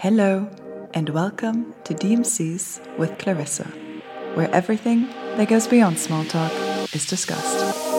Hello, 0.00 0.48
and 0.94 1.08
welcome 1.08 1.74
to 1.82 1.92
DMCs 1.92 2.98
with 2.98 3.18
Clarissa, 3.18 3.64
where 4.34 4.48
everything 4.54 5.08
that 5.36 5.48
goes 5.48 5.66
beyond 5.66 5.98
small 5.98 6.24
talk 6.24 6.52
is 6.94 7.04
discussed. 7.04 7.98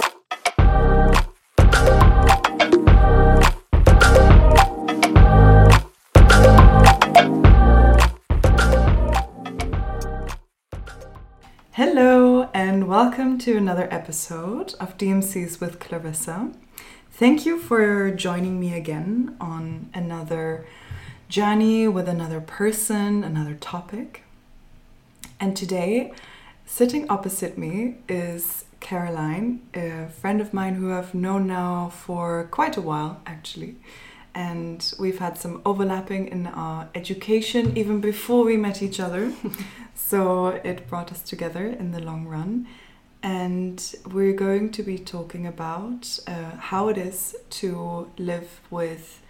Hello, 11.74 12.50
and 12.54 12.88
welcome 12.88 13.38
to 13.40 13.58
another 13.58 13.90
episode 13.92 14.74
of 14.80 14.98
DMCs 14.98 15.60
with 15.60 15.82
Clarissa. 15.82 16.54
Thank 17.12 17.46
you 17.46 17.60
for 17.60 18.10
joining 18.12 18.58
me 18.58 18.74
again 18.74 19.36
on 19.42 19.90
another 19.94 20.66
journey 21.30 21.88
with 21.88 22.10
another 22.10 22.42
person, 22.42 23.24
another 23.24 23.54
topic. 23.54 24.24
And 25.40 25.56
today, 25.56 26.12
sitting 26.66 27.08
opposite 27.08 27.56
me 27.56 27.98
is 28.10 28.66
Caroline, 28.80 29.62
a 29.76 30.08
friend 30.08 30.42
of 30.42 30.56
mine 30.56 30.74
who 30.74 30.92
I've 30.92 31.14
known 31.14 31.46
now 31.46 31.90
for 31.90 32.48
quite 32.50 32.78
a 32.78 32.82
while, 32.82 33.22
actually. 33.28 33.76
And 34.34 34.92
we've 35.00 35.20
had 35.20 35.38
some 35.38 35.62
overlapping 35.66 36.30
in 36.30 36.48
our 36.48 36.90
education 36.96 37.78
even 37.78 38.02
before 38.02 38.44
we 38.44 38.58
met 38.58 38.82
each 38.82 39.00
other. 39.00 39.32
so 39.94 40.48
it 40.48 40.88
brought 40.88 41.12
us 41.12 41.22
together 41.22 41.68
in 41.68 41.92
the 41.92 42.00
long 42.00 42.26
run. 42.26 42.68
And 43.22 43.96
we're 44.12 44.34
going 44.34 44.72
to 44.72 44.82
be 44.82 44.98
talking 44.98 45.46
about 45.46 46.20
uh, 46.26 46.56
how 46.58 46.88
it 46.88 46.98
is 46.98 47.36
to 47.52 48.10
live 48.18 48.62
with 48.72 49.22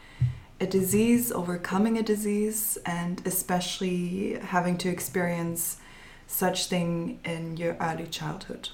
a 0.59 0.67
disease, 0.67 1.31
overcoming 1.31 1.97
a 1.97 2.03
disease, 2.03 2.77
and 2.85 3.21
especially 3.25 4.37
having 4.39 4.77
to 4.77 4.89
experience 4.89 5.77
such 6.27 6.67
thing 6.67 7.19
in 7.23 7.57
your 7.57 7.75
early 7.79 8.07
childhood. 8.07 8.69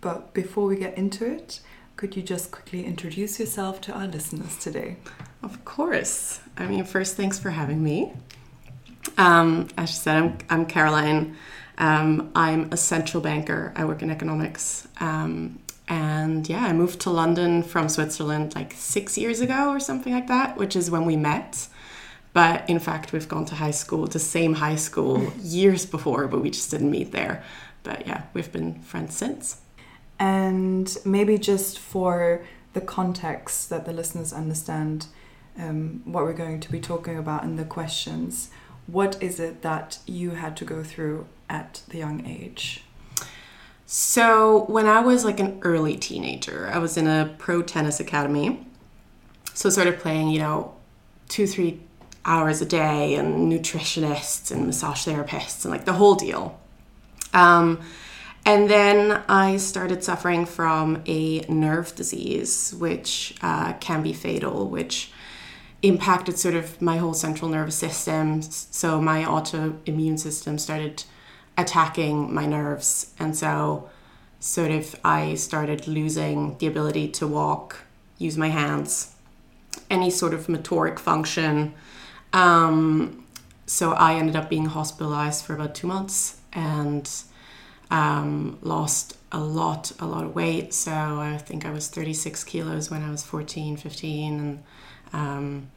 But 0.00 0.34
before 0.34 0.66
we 0.66 0.76
get 0.76 0.96
into 0.98 1.24
it, 1.26 1.60
could 1.96 2.16
you 2.16 2.22
just 2.22 2.50
quickly 2.50 2.84
introduce 2.84 3.38
yourself 3.40 3.80
to 3.82 3.92
our 3.92 4.06
listeners 4.06 4.58
today? 4.58 4.96
Of 5.42 5.64
course. 5.64 6.40
I 6.56 6.66
mean, 6.66 6.84
first, 6.84 7.16
thanks 7.16 7.38
for 7.38 7.50
having 7.50 7.82
me. 7.82 8.12
Um, 9.16 9.68
as 9.76 9.90
you 9.90 9.96
said, 9.96 10.16
I'm, 10.16 10.38
I'm 10.50 10.66
Caroline. 10.66 11.36
Um, 11.78 12.30
I'm 12.34 12.72
a 12.72 12.76
central 12.76 13.22
banker. 13.22 13.72
I 13.76 13.84
work 13.84 14.02
in 14.02 14.10
economics. 14.10 14.86
Um, 15.00 15.58
and 15.88 16.48
yeah, 16.48 16.64
I 16.64 16.72
moved 16.72 17.00
to 17.00 17.10
London 17.10 17.62
from 17.62 17.88
Switzerland 17.88 18.54
like 18.54 18.72
six 18.72 19.18
years 19.18 19.40
ago 19.40 19.70
or 19.70 19.80
something 19.80 20.12
like 20.12 20.28
that, 20.28 20.56
which 20.56 20.76
is 20.76 20.90
when 20.90 21.04
we 21.04 21.16
met. 21.16 21.68
But 22.32 22.68
in 22.68 22.78
fact, 22.78 23.12
we've 23.12 23.28
gone 23.28 23.44
to 23.46 23.54
high 23.54 23.70
school, 23.70 24.06
the 24.06 24.18
same 24.18 24.54
high 24.54 24.76
school 24.76 25.32
years 25.42 25.86
before, 25.86 26.26
but 26.26 26.40
we 26.40 26.50
just 26.50 26.70
didn't 26.70 26.90
meet 26.90 27.12
there. 27.12 27.44
But 27.82 28.06
yeah, 28.06 28.22
we've 28.32 28.50
been 28.50 28.80
friends 28.80 29.14
since. 29.14 29.60
And 30.18 30.96
maybe 31.04 31.38
just 31.38 31.78
for 31.78 32.44
the 32.72 32.80
context 32.80 33.68
that 33.70 33.84
the 33.84 33.92
listeners 33.92 34.32
understand 34.32 35.06
um, 35.58 36.02
what 36.04 36.24
we're 36.24 36.32
going 36.32 36.60
to 36.60 36.72
be 36.72 36.80
talking 36.80 37.18
about 37.18 37.44
in 37.44 37.56
the 37.56 37.64
questions, 37.64 38.50
what 38.86 39.22
is 39.22 39.38
it 39.38 39.62
that 39.62 39.98
you 40.06 40.30
had 40.30 40.56
to 40.58 40.64
go 40.64 40.82
through 40.82 41.26
at 41.48 41.82
the 41.88 41.98
young 41.98 42.26
age? 42.26 42.83
So, 43.86 44.64
when 44.64 44.86
I 44.86 45.00
was 45.00 45.24
like 45.24 45.40
an 45.40 45.58
early 45.62 45.96
teenager, 45.96 46.70
I 46.72 46.78
was 46.78 46.96
in 46.96 47.06
a 47.06 47.34
pro 47.38 47.62
tennis 47.62 48.00
academy. 48.00 48.66
So, 49.52 49.68
sort 49.68 49.86
of 49.86 49.98
playing, 49.98 50.30
you 50.30 50.38
know, 50.38 50.74
two, 51.28 51.46
three 51.46 51.80
hours 52.24 52.62
a 52.62 52.66
day, 52.66 53.14
and 53.14 53.52
nutritionists 53.52 54.50
and 54.50 54.66
massage 54.66 55.06
therapists, 55.06 55.64
and 55.64 55.72
like 55.72 55.84
the 55.84 55.92
whole 55.92 56.14
deal. 56.14 56.58
Um, 57.34 57.80
and 58.46 58.70
then 58.70 59.22
I 59.28 59.58
started 59.58 60.02
suffering 60.02 60.46
from 60.46 61.02
a 61.06 61.40
nerve 61.40 61.94
disease, 61.94 62.74
which 62.78 63.34
uh, 63.42 63.74
can 63.74 64.02
be 64.02 64.12
fatal, 64.14 64.68
which 64.68 65.12
impacted 65.82 66.38
sort 66.38 66.54
of 66.54 66.80
my 66.80 66.96
whole 66.96 67.14
central 67.14 67.50
nervous 67.50 67.76
system. 67.76 68.40
So, 68.40 68.98
my 68.98 69.24
autoimmune 69.24 70.18
system 70.18 70.58
started 70.58 71.04
attacking 71.56 72.32
my 72.32 72.46
nerves. 72.46 73.12
And 73.18 73.36
so, 73.36 73.88
sort 74.40 74.70
of, 74.70 74.94
I 75.04 75.34
started 75.34 75.86
losing 75.86 76.58
the 76.58 76.66
ability 76.66 77.08
to 77.08 77.26
walk, 77.26 77.84
use 78.18 78.36
my 78.36 78.48
hands, 78.48 79.14
any 79.90 80.10
sort 80.10 80.34
of 80.34 80.48
motoric 80.48 80.98
function. 80.98 81.74
Um, 82.32 83.24
so, 83.66 83.92
I 83.92 84.14
ended 84.14 84.36
up 84.36 84.50
being 84.50 84.66
hospitalized 84.66 85.44
for 85.44 85.54
about 85.54 85.74
two 85.74 85.86
months 85.86 86.40
and 86.52 87.08
um, 87.90 88.58
lost 88.62 89.16
a 89.32 89.38
lot, 89.38 89.92
a 90.00 90.06
lot 90.06 90.24
of 90.24 90.34
weight. 90.34 90.74
So, 90.74 90.92
I 90.92 91.38
think 91.38 91.64
I 91.64 91.70
was 91.70 91.88
36 91.88 92.44
kilos 92.44 92.90
when 92.90 93.02
I 93.02 93.10
was 93.10 93.22
14, 93.22 93.76
15. 93.76 94.40
And 94.40 94.62
um, 95.12 95.70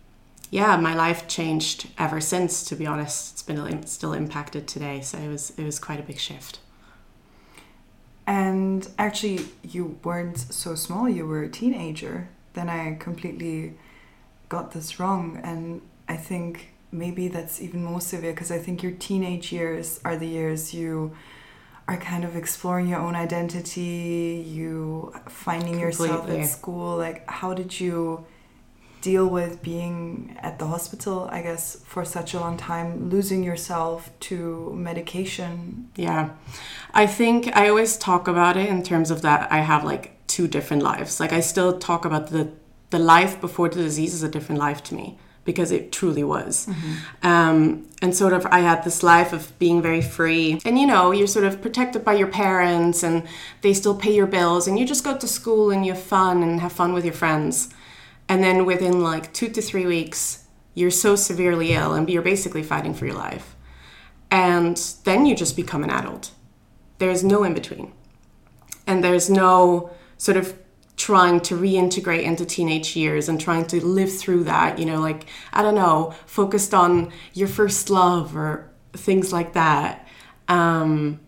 yeah, 0.50 0.78
my 0.78 0.96
life 0.96 1.28
changed 1.28 1.90
ever 1.98 2.22
since. 2.22 2.64
To 2.66 2.76
be 2.76 2.86
honest, 2.86 3.34
it's 3.34 3.42
been 3.44 3.86
still 3.86 4.14
impacted 4.14 4.68
today. 4.68 5.02
So 5.02 5.18
it 5.18 5.28
was 5.28 5.52
it 5.58 5.64
was 5.64 5.80
quite 5.80 6.00
a 6.00 6.04
big 6.04 6.20
shift. 6.20 6.60
And 8.26 8.88
actually, 8.98 9.46
you 9.64 9.98
weren't 10.04 10.38
so 10.38 10.76
small. 10.76 11.08
You 11.08 11.26
were 11.26 11.44
a 11.44 11.50
teenager. 11.50 12.30
Then 12.54 12.70
I 12.70 12.96
completely 13.00 13.74
got 14.50 14.72
this 14.72 15.00
wrong, 15.00 15.40
and 15.44 15.82
I 16.08 16.18
think 16.18 16.74
maybe 16.92 17.28
that's 17.28 17.62
even 17.62 17.84
more 17.84 18.02
severe 18.02 18.32
because 18.32 18.52
I 18.52 18.58
think 18.58 18.82
your 18.82 18.94
teenage 18.94 19.52
years 19.52 20.00
are 20.06 20.16
the 20.18 20.28
years 20.28 20.74
you 20.74 21.16
are 21.88 21.98
kind 21.98 22.24
of 22.26 22.36
exploring 22.36 22.88
your 22.88 23.00
own 23.00 23.16
identity, 23.16 24.44
you 24.46 25.14
finding 25.30 25.80
Completely. 25.80 26.08
yourself 26.08 26.30
at 26.30 26.46
school. 26.48 26.98
Like, 26.98 27.30
how 27.30 27.54
did 27.54 27.80
you? 27.80 28.26
Deal 29.02 29.28
with 29.28 29.62
being 29.62 30.38
at 30.42 30.60
the 30.60 30.68
hospital, 30.68 31.30
I 31.32 31.42
guess, 31.42 31.78
for 31.86 32.04
such 32.04 32.34
a 32.34 32.40
long 32.40 32.58
time, 32.58 33.10
losing 33.10 33.44
yourself 33.44 34.10
to 34.22 34.74
medication. 34.76 35.90
Yeah. 35.96 36.30
I 36.94 37.08
think 37.08 37.56
I 37.56 37.70
always 37.70 37.98
talk 37.98 38.28
about 38.28 38.58
it 38.58 38.70
in 38.70 38.84
terms 38.84 39.12
of 39.12 39.22
that 39.22 39.52
I 39.52 39.60
have 39.60 39.84
like 39.84 40.28
two 40.28 40.48
different 40.48 40.84
lives. 40.84 41.20
Like 41.20 41.34
I 41.34 41.42
still 41.42 41.78
talk 41.78 42.06
about 42.06 42.28
the 42.28 42.52
the 42.90 43.00
life 43.00 43.42
before 43.42 43.68
the 43.68 43.84
disease 43.84 44.14
is 44.14 44.24
a 44.24 44.30
different 44.30 44.60
life 44.60 44.82
to 44.82 44.96
me 44.96 45.20
because 45.44 45.72
it 45.72 45.92
truly 45.92 46.24
was. 46.24 46.68
Mm-hmm. 46.68 47.28
Um, 47.28 47.88
and 48.02 48.16
sort 48.16 48.34
of, 48.34 48.46
I 48.46 48.60
had 48.60 48.84
this 48.84 49.02
life 49.02 49.34
of 49.34 49.58
being 49.60 49.82
very 49.82 50.02
free. 50.02 50.60
And 50.66 50.78
you 50.80 50.88
know, 50.88 51.12
you're 51.12 51.28
sort 51.28 51.46
of 51.46 51.62
protected 51.62 52.06
by 52.06 52.14
your 52.14 52.28
parents 52.28 53.04
and 53.04 53.24
they 53.62 53.74
still 53.74 53.96
pay 53.96 54.14
your 54.14 54.28
bills, 54.28 54.68
and 54.68 54.78
you 54.80 54.86
just 54.86 55.04
go 55.04 55.18
to 55.18 55.28
school 55.28 55.72
and 55.72 55.86
you 55.86 55.94
have 55.94 56.02
fun 56.02 56.44
and 56.44 56.62
have 56.62 56.72
fun 56.72 56.94
with 56.94 57.06
your 57.06 57.14
friends 57.14 57.74
and 58.30 58.44
then 58.44 58.66
within 58.66 59.02
like 59.02 59.34
two 59.34 59.50
to 59.50 59.62
three 59.62 59.86
weeks 59.86 60.44
you're 60.74 60.92
so 60.92 61.16
severely 61.16 61.74
ill 61.74 61.94
and 61.94 62.08
you're 62.10 62.22
basically 62.22 62.62
fighting 62.62 62.94
for 62.94 63.08
your 63.08 63.16
life. 63.16 63.56
And 64.30 64.78
then 65.06 65.26
you 65.26 65.36
just 65.36 65.56
become 65.56 65.84
an 65.84 65.90
adult. 65.90 66.32
There's 67.00 67.24
no 67.24 67.44
in 67.44 67.54
between 67.56 67.94
and 68.86 69.04
there's 69.04 69.30
no 69.30 69.92
sort 70.18 70.38
of 70.38 70.58
trying 70.96 71.40
to 71.42 71.56
reintegrate 71.56 72.24
into 72.24 72.46
teenage 72.46 72.96
years 72.96 73.28
and 73.30 73.40
trying 73.40 73.66
to 73.66 73.86
live 73.86 74.12
through 74.12 74.44
that 74.44 74.80
you 74.80 74.86
know 74.86 75.00
like 75.00 75.28
i 75.54 75.62
don't 75.62 75.76
know 75.76 76.12
focused 76.26 76.74
on 76.74 77.12
your 77.36 77.48
first 77.48 77.92
love 77.92 78.36
or 78.36 78.68
things 78.98 79.32
like 79.32 79.54
that. 79.54 80.08
Um, 80.48 81.20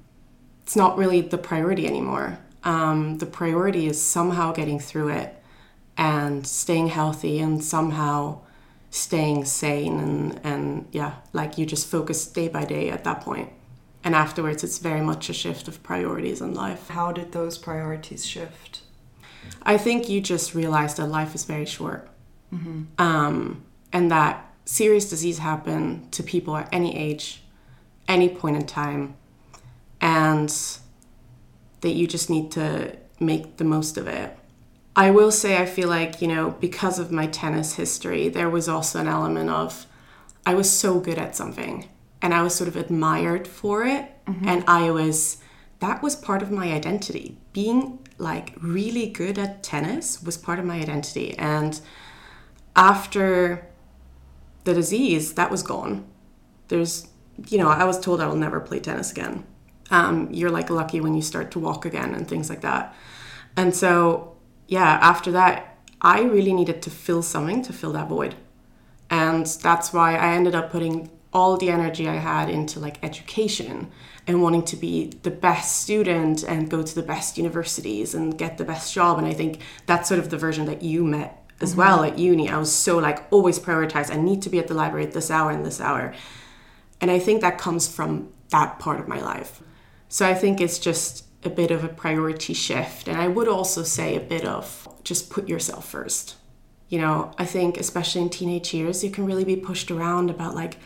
it's 0.64 0.76
not 0.76 0.98
really 0.98 1.22
the 1.22 1.38
priority 1.38 1.88
anymore. 1.88 2.40
Um, 2.64 3.18
the 3.18 3.26
priority 3.26 3.88
is 3.88 4.02
somehow 4.02 4.52
getting 4.52 4.80
through 4.80 5.10
it 5.10 5.39
and 6.00 6.48
staying 6.48 6.88
healthy 6.88 7.40
and 7.40 7.62
somehow 7.62 8.40
staying 8.90 9.46
sane 9.46 10.00
and 10.00 10.40
and 10.44 10.88
yeah 10.92 11.14
like 11.34 11.60
you 11.60 11.66
just 11.66 11.86
focus 11.88 12.26
day 12.26 12.48
by 12.48 12.66
day 12.66 12.90
at 12.90 13.04
that 13.04 13.22
point. 13.22 13.52
And 14.04 14.16
afterwards 14.16 14.64
it's 14.64 14.78
very 14.78 15.02
much 15.02 15.30
a 15.30 15.34
shift 15.34 15.68
of 15.68 15.84
priorities 15.84 16.40
in 16.42 16.54
life. 16.54 16.88
How 16.88 17.12
did 17.12 17.34
those 17.34 17.58
priorities 17.58 18.26
shift? 18.26 18.82
I 19.64 19.78
think 19.78 20.08
you 20.08 20.22
just 20.22 20.56
realize 20.56 20.96
that 20.96 21.08
life 21.08 21.36
is 21.36 21.44
very 21.44 21.66
short. 21.66 22.08
Mm-hmm. 22.52 22.82
um, 22.98 23.64
and 23.94 24.10
that 24.10 24.44
serious 24.66 25.08
disease 25.08 25.38
happen 25.38 26.08
to 26.10 26.24
people 26.24 26.58
at 26.58 26.68
any 26.72 26.98
age 26.98 27.44
any 28.08 28.28
point 28.28 28.56
in 28.56 28.66
time 28.66 29.16
and 30.02 30.50
that 31.82 31.92
you 31.92 32.08
just 32.08 32.28
need 32.28 32.50
to 32.54 32.98
make 33.20 33.58
the 33.58 33.64
most 33.64 33.98
of 33.98 34.08
it 34.08 34.36
I 35.00 35.12
will 35.12 35.32
say, 35.32 35.58
I 35.58 35.66
feel 35.66 35.88
like, 35.88 36.22
you 36.22 36.28
know, 36.28 36.58
because 36.60 37.00
of 37.00 37.10
my 37.10 37.26
tennis 37.28 37.76
history, 37.76 38.28
there 38.28 38.50
was 38.50 38.68
also 38.68 39.00
an 39.00 39.08
element 39.08 39.50
of 39.50 39.88
I 40.46 40.56
was 40.56 40.70
so 40.70 41.00
good 41.00 41.18
at 41.18 41.38
something 41.38 41.88
and 42.22 42.34
I 42.34 42.42
was 42.42 42.54
sort 42.54 42.68
of 42.68 42.76
admired 42.76 43.48
for 43.48 43.86
it. 43.86 44.12
Mm-hmm. 44.26 44.46
And 44.46 44.66
I 44.68 44.92
was, 44.92 45.38
that 45.80 46.04
was 46.04 46.18
part 46.18 46.42
of 46.42 46.52
my 46.52 46.74
identity. 46.74 47.38
Being 47.54 48.06
like 48.18 48.52
really 48.62 49.10
good 49.10 49.40
at 49.40 49.64
tennis 49.64 50.22
was 50.22 50.36
part 50.36 50.60
of 50.60 50.66
my 50.66 50.76
identity. 50.76 51.34
And 51.38 51.80
after 52.76 53.70
the 54.66 54.74
disease, 54.74 55.36
that 55.36 55.50
was 55.50 55.64
gone. 55.64 56.10
There's, 56.68 57.08
you 57.48 57.58
know, 57.58 57.70
I 57.70 57.86
was 57.86 58.02
told 58.02 58.20
I 58.20 58.28
will 58.28 58.36
never 58.36 58.60
play 58.60 58.82
tennis 58.82 59.14
again. 59.14 59.46
Um, 59.92 60.28
you're 60.30 60.52
like 60.52 60.70
lucky 60.70 61.00
when 61.00 61.16
you 61.16 61.22
start 61.22 61.52
to 61.52 61.60
walk 61.60 61.86
again 61.86 62.14
and 62.14 62.28
things 62.28 62.50
like 62.50 62.60
that. 62.62 62.94
And 63.56 63.74
so, 63.74 64.36
yeah, 64.70 65.00
after 65.02 65.32
that, 65.32 65.78
I 66.00 66.22
really 66.22 66.54
needed 66.54 66.82
to 66.84 66.92
fill 66.92 67.24
something 67.24 67.64
to 67.64 67.74
fill 67.74 67.92
that 67.94 68.08
void. 68.08 68.36
And 69.10 69.46
that's 69.46 69.92
why 69.92 70.16
I 70.16 70.34
ended 70.34 70.54
up 70.54 70.72
putting 70.72 71.10
all 71.34 71.58
the 71.58 71.72
energy 71.72 72.08
I 72.08 72.16
had 72.16 72.50
into 72.50 72.80
like 72.80 73.04
education 73.04 73.92
and 74.28 74.44
wanting 74.44 74.64
to 74.66 74.76
be 74.76 75.12
the 75.24 75.32
best 75.32 75.82
student 75.82 76.44
and 76.44 76.70
go 76.70 76.84
to 76.84 76.96
the 76.96 77.02
best 77.02 77.38
universities 77.38 78.14
and 78.14 78.38
get 78.38 78.60
the 78.60 78.64
best 78.64 78.94
job. 78.94 79.18
And 79.18 79.26
I 79.26 79.34
think 79.34 79.60
that's 79.88 80.08
sort 80.08 80.20
of 80.20 80.30
the 80.30 80.38
version 80.38 80.66
that 80.66 80.84
you 80.84 81.04
met 81.04 81.44
as 81.62 81.72
mm-hmm. 81.72 81.80
well 81.80 82.04
at 82.04 82.20
uni. 82.20 82.48
I 82.48 82.60
was 82.60 82.72
so 82.72 83.00
like 83.00 83.26
always 83.32 83.58
prioritized. 83.58 84.14
I 84.14 84.18
need 84.18 84.44
to 84.44 84.50
be 84.50 84.60
at 84.60 84.68
the 84.68 84.76
library 84.76 85.06
at 85.06 85.14
this 85.14 85.32
hour 85.32 85.50
and 85.50 85.66
this 85.66 85.82
hour. 85.82 86.14
And 87.02 87.10
I 87.10 87.18
think 87.18 87.42
that 87.42 87.58
comes 87.58 87.88
from 87.88 88.32
that 88.50 88.78
part 88.78 89.00
of 89.00 89.08
my 89.08 89.20
life. 89.20 89.64
So 90.10 90.28
I 90.28 90.36
think 90.36 90.62
it's 90.62 90.78
just 90.78 91.26
a 91.44 91.50
bit 91.50 91.72
of 91.72 91.84
a 91.84 91.90
priority 91.90 92.54
shift. 92.54 93.08
And 93.08 93.18
I 93.18 93.28
would 93.28 93.48
also 93.48 93.84
say 93.84 94.16
a 94.16 94.20
bit 94.20 94.46
of 94.46 94.88
just 95.04 95.30
put 95.30 95.48
yourself 95.48 95.88
first. 95.88 96.36
You 96.90 97.00
know, 97.00 97.32
I 97.38 97.46
think 97.46 97.78
especially 97.78 98.22
in 98.22 98.30
teenage 98.30 98.74
years, 98.74 99.04
you 99.04 99.12
can 99.12 99.26
really 99.26 99.46
be 99.46 99.56
pushed 99.56 99.92
around 99.92 100.30
about 100.30 100.56
like, 100.56 100.78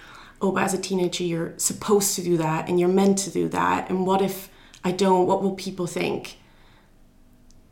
oh, 0.42 0.52
but 0.52 0.64
as 0.64 0.74
a 0.74 0.82
teenager, 0.82 1.24
you're 1.24 1.54
supposed 1.58 2.16
to 2.16 2.24
do 2.24 2.38
that 2.38 2.68
and 2.68 2.80
you're 2.80 2.90
meant 2.90 3.18
to 3.20 3.32
do 3.32 3.48
that. 3.50 3.90
And 3.90 4.06
what 4.06 4.22
if 4.22 4.50
I 4.84 4.92
don't? 4.92 5.26
What 5.26 5.42
will 5.42 5.56
people 5.56 5.88
think? 5.88 6.38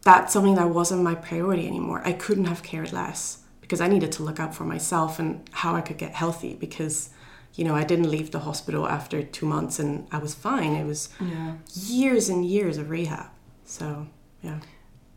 That's 0.04 0.34
something 0.34 0.56
that 0.56 0.70
wasn't 0.70 1.04
my 1.04 1.14
priority 1.14 1.68
anymore. 1.68 2.02
I 2.04 2.14
couldn't 2.14 2.46
have 2.46 2.64
cared 2.64 2.92
less 2.92 3.44
because 3.60 3.82
I 3.82 3.88
needed 3.88 4.12
to 4.14 4.24
look 4.24 4.40
out 4.40 4.56
for 4.56 4.64
myself 4.64 5.20
and 5.20 5.48
how 5.52 5.76
I 5.76 5.82
could 5.82 5.98
get 5.98 6.14
healthy 6.14 6.56
because, 6.56 7.10
you 7.56 7.64
know, 7.66 7.76
I 7.76 7.84
didn't 7.84 8.10
leave 8.10 8.32
the 8.32 8.40
hospital 8.40 8.88
after 8.88 9.22
two 9.24 9.46
months 9.46 9.80
and 9.80 10.08
I 10.12 10.20
was 10.20 10.34
fine. 10.34 10.74
It 10.74 10.86
was 10.86 11.10
yeah. 11.20 11.56
years 11.74 12.30
and 12.30 12.46
years 12.46 12.78
of 12.78 12.90
rehab. 12.90 13.28
So, 13.66 14.08
yeah. 14.42 14.60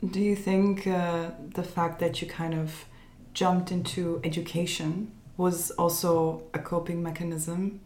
Do 0.05 0.21
you 0.21 0.37
think 0.37 0.87
uh, 0.87 1.31
the 1.55 1.63
fact 1.63 2.01
that 2.01 2.21
you 2.21 2.29
kind 2.29 2.55
of 2.55 2.85
jumped 3.33 3.73
into 3.73 4.21
education 4.25 5.13
was 5.37 5.71
also 5.73 6.43
a 6.53 6.59
coping 6.59 7.03
mechanism? 7.03 7.81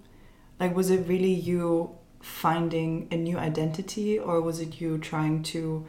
Like, 0.58 0.74
was 0.74 0.90
it 0.90 1.06
really 1.06 1.32
you 1.32 1.96
finding 2.20 3.08
a 3.10 3.16
new 3.16 3.38
identity, 3.38 4.18
or 4.18 4.40
was 4.40 4.60
it 4.60 4.80
you 4.80 4.98
trying 4.98 5.42
to 5.44 5.86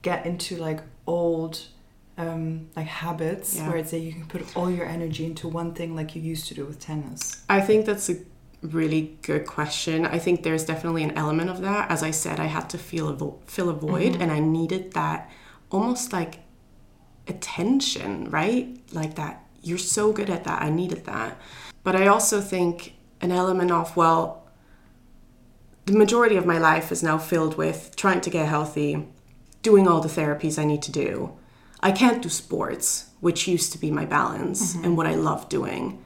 get 0.00 0.24
into 0.24 0.56
like 0.56 0.80
old 1.06 1.66
um, 2.18 2.68
like 2.76 2.86
habits 2.86 3.56
yeah. 3.56 3.68
where 3.68 3.78
it's 3.78 3.90
that 3.90 4.00
you 4.00 4.12
can 4.12 4.26
put 4.26 4.56
all 4.56 4.70
your 4.70 4.86
energy 4.86 5.24
into 5.24 5.48
one 5.48 5.74
thing 5.74 5.96
like 5.96 6.14
you 6.14 6.22
used 6.22 6.46
to 6.48 6.54
do 6.54 6.64
with 6.64 6.78
tennis? 6.78 7.44
I 7.48 7.60
think 7.60 7.86
that's 7.86 8.10
a 8.10 8.16
really 8.62 9.18
good 9.22 9.46
question. 9.46 10.06
I 10.06 10.18
think 10.18 10.42
there's 10.42 10.64
definitely 10.64 11.02
an 11.02 11.12
element 11.12 11.50
of 11.50 11.60
that. 11.62 11.90
As 11.90 12.02
I 12.02 12.10
said, 12.10 12.38
I 12.38 12.46
had 12.46 12.70
to 12.70 12.78
feel 12.78 13.08
a 13.08 13.14
vo- 13.14 13.40
fill 13.46 13.68
a 13.68 13.74
void, 13.74 14.12
mm-hmm. 14.12 14.22
and 14.22 14.32
I 14.32 14.40
needed 14.40 14.92
that 14.92 15.30
almost 15.70 16.12
like 16.12 16.40
attention, 17.28 18.30
right? 18.30 18.78
Like 18.92 19.14
that 19.16 19.44
you're 19.62 19.78
so 19.78 20.12
good 20.12 20.28
at 20.28 20.44
that. 20.44 20.62
I 20.62 20.70
needed 20.70 21.04
that. 21.04 21.40
But 21.84 21.96
I 21.96 22.06
also 22.06 22.40
think 22.40 22.94
an 23.20 23.32
element 23.32 23.70
of, 23.70 23.96
well, 23.96 24.48
the 25.86 25.92
majority 25.92 26.36
of 26.36 26.46
my 26.46 26.58
life 26.58 26.92
is 26.92 27.02
now 27.02 27.18
filled 27.18 27.56
with 27.56 27.94
trying 27.96 28.20
to 28.20 28.30
get 28.30 28.46
healthy, 28.48 29.08
doing 29.62 29.88
all 29.88 30.00
the 30.00 30.08
therapies 30.08 30.58
I 30.58 30.64
need 30.64 30.82
to 30.82 30.92
do. 30.92 31.36
I 31.82 31.92
can't 31.92 32.22
do 32.22 32.28
sports, 32.28 33.10
which 33.20 33.48
used 33.48 33.72
to 33.72 33.78
be 33.78 33.90
my 33.90 34.04
balance 34.04 34.74
mm-hmm. 34.74 34.84
and 34.84 34.96
what 34.96 35.06
I 35.06 35.14
love 35.14 35.48
doing. 35.48 36.04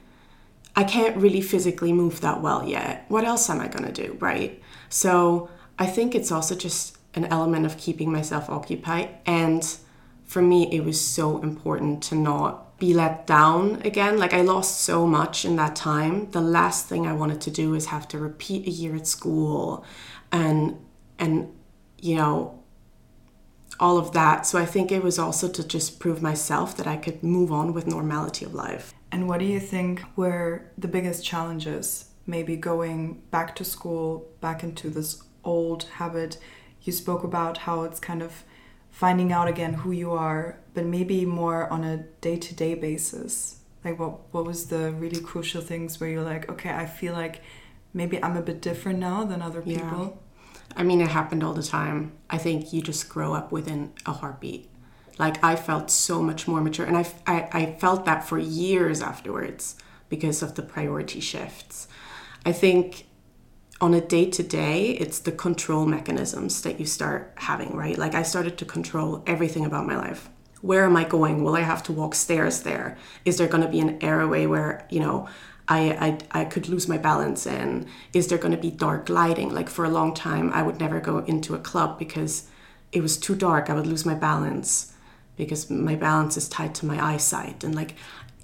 I 0.75 0.83
can't 0.83 1.17
really 1.17 1.41
physically 1.41 1.93
move 1.93 2.21
that 2.21 2.41
well 2.41 2.67
yet. 2.67 3.05
What 3.07 3.23
else 3.23 3.49
am 3.49 3.59
I 3.59 3.67
going 3.67 3.91
to 3.91 4.07
do, 4.07 4.17
right? 4.19 4.61
So 4.89 5.49
I 5.79 5.85
think 5.85 6.15
it's 6.15 6.31
also 6.31 6.55
just 6.55 6.97
an 7.13 7.25
element 7.25 7.65
of 7.65 7.77
keeping 7.77 8.11
myself 8.11 8.49
occupied. 8.49 9.09
And 9.25 9.63
for 10.25 10.41
me, 10.41 10.69
it 10.71 10.83
was 10.83 10.99
so 10.99 11.41
important 11.41 12.03
to 12.03 12.15
not 12.15 12.77
be 12.77 12.93
let 12.93 13.25
down 13.25 13.81
again. 13.83 14.19
Like 14.19 14.33
I 14.33 14.41
lost 14.41 14.81
so 14.81 15.07
much 15.07 15.45
in 15.45 15.55
that 15.55 15.75
time. 15.75 16.29
The 16.31 16.41
last 16.41 16.87
thing 16.87 17.07
I 17.07 17.13
wanted 17.13 17.41
to 17.41 17.51
do 17.51 17.73
is 17.73 17.87
have 17.87 18.07
to 18.09 18.19
repeat 18.19 18.67
a 18.67 18.71
year 18.71 18.95
at 18.95 19.07
school 19.07 19.83
and 20.31 20.77
and 21.17 21.51
you 21.99 22.15
know 22.15 22.56
all 23.79 23.97
of 23.97 24.11
that. 24.13 24.45
So 24.45 24.57
I 24.59 24.65
think 24.65 24.91
it 24.91 25.03
was 25.03 25.19
also 25.19 25.47
to 25.49 25.67
just 25.67 25.99
prove 25.99 26.21
myself 26.21 26.75
that 26.77 26.87
I 26.87 26.97
could 26.97 27.23
move 27.23 27.51
on 27.51 27.73
with 27.73 27.87
normality 27.87 28.45
of 28.45 28.53
life. 28.53 28.93
And 29.11 29.27
what 29.27 29.39
do 29.39 29.45
you 29.45 29.59
think 29.59 30.03
were 30.15 30.71
the 30.77 30.87
biggest 30.87 31.23
challenges? 31.23 32.09
Maybe 32.25 32.57
going 32.57 33.21
back 33.31 33.55
to 33.57 33.63
school, 33.63 34.27
back 34.41 34.63
into 34.63 34.89
this 34.89 35.23
old 35.43 35.83
habit. 35.83 36.37
You 36.81 36.91
spoke 36.91 37.23
about 37.23 37.59
how 37.59 37.83
it's 37.83 37.99
kind 37.99 38.21
of 38.21 38.43
finding 38.89 39.31
out 39.31 39.47
again 39.47 39.73
who 39.75 39.91
you 39.91 40.11
are, 40.11 40.59
but 40.73 40.85
maybe 40.85 41.25
more 41.25 41.69
on 41.69 41.83
a 41.83 41.97
day-to-day 42.21 42.75
basis. 42.75 43.59
Like 43.85 43.99
what 43.99 44.33
what 44.33 44.45
was 44.45 44.65
the 44.67 44.91
really 44.91 45.21
crucial 45.21 45.61
things 45.61 45.99
where 45.99 46.09
you're 46.09 46.23
like, 46.23 46.49
okay, 46.49 46.71
I 46.71 46.85
feel 46.85 47.13
like 47.13 47.41
maybe 47.93 48.21
I'm 48.21 48.35
a 48.35 48.41
bit 48.41 48.61
different 48.61 48.99
now 48.99 49.23
than 49.23 49.41
other 49.41 49.61
people. 49.61 50.03
Yeah. 50.15 50.26
I 50.75 50.83
mean, 50.83 51.01
it 51.01 51.09
happened 51.09 51.43
all 51.43 51.53
the 51.53 51.63
time. 51.63 52.11
I 52.29 52.37
think 52.37 52.73
you 52.73 52.81
just 52.81 53.09
grow 53.09 53.33
up 53.33 53.51
within 53.51 53.93
a 54.05 54.13
heartbeat. 54.13 54.69
Like 55.17 55.43
I 55.43 55.55
felt 55.55 55.89
so 55.89 56.21
much 56.21 56.47
more 56.47 56.61
mature, 56.61 56.85
and 56.85 56.97
I, 56.97 57.07
I, 57.25 57.49
I 57.51 57.75
felt 57.79 58.05
that 58.05 58.27
for 58.27 58.37
years 58.37 59.01
afterwards 59.01 59.75
because 60.09 60.43
of 60.43 60.55
the 60.55 60.61
priority 60.61 61.19
shifts. 61.19 61.87
I 62.45 62.51
think 62.51 63.07
on 63.81 63.93
a 63.93 64.01
day 64.01 64.29
to 64.29 64.43
day, 64.43 64.91
it's 64.91 65.19
the 65.19 65.31
control 65.31 65.85
mechanisms 65.85 66.61
that 66.61 66.79
you 66.79 66.85
start 66.85 67.33
having, 67.35 67.75
right? 67.75 67.97
Like 67.97 68.15
I 68.15 68.23
started 68.23 68.57
to 68.59 68.65
control 68.65 69.23
everything 69.27 69.65
about 69.65 69.85
my 69.85 69.97
life. 69.97 70.29
Where 70.61 70.85
am 70.85 70.95
I 70.95 71.03
going? 71.03 71.43
Will 71.43 71.55
I 71.55 71.61
have 71.61 71.83
to 71.83 71.91
walk 71.91 72.15
stairs 72.15 72.61
there? 72.61 72.97
Is 73.25 73.37
there 73.37 73.47
going 73.47 73.63
to 73.63 73.69
be 73.69 73.79
an 73.79 74.01
airway 74.01 74.47
where, 74.47 74.87
you 74.89 74.99
know, 74.99 75.27
I, 75.67 76.17
I, 76.31 76.41
I 76.41 76.45
could 76.45 76.69
lose 76.69 76.87
my 76.87 76.97
balance 76.97 77.45
in? 77.45 77.87
Is 78.13 78.27
there 78.27 78.37
going 78.37 78.55
to 78.55 78.61
be 78.61 78.71
dark 78.71 79.09
lighting? 79.09 79.53
Like 79.53 79.69
for 79.69 79.85
a 79.85 79.89
long 79.89 80.13
time, 80.13 80.51
I 80.53 80.61
would 80.61 80.79
never 80.79 80.99
go 80.99 81.19
into 81.19 81.55
a 81.55 81.59
club 81.59 81.99
because 81.99 82.47
it 82.91 83.01
was 83.01 83.17
too 83.17 83.35
dark. 83.35 83.69
I 83.69 83.73
would 83.73 83.87
lose 83.87 84.05
my 84.05 84.15
balance 84.15 84.93
because 85.35 85.69
my 85.69 85.95
balance 85.95 86.37
is 86.37 86.47
tied 86.47 86.73
to 86.75 86.85
my 86.85 87.03
eyesight. 87.13 87.63
And 87.63 87.75
like 87.75 87.95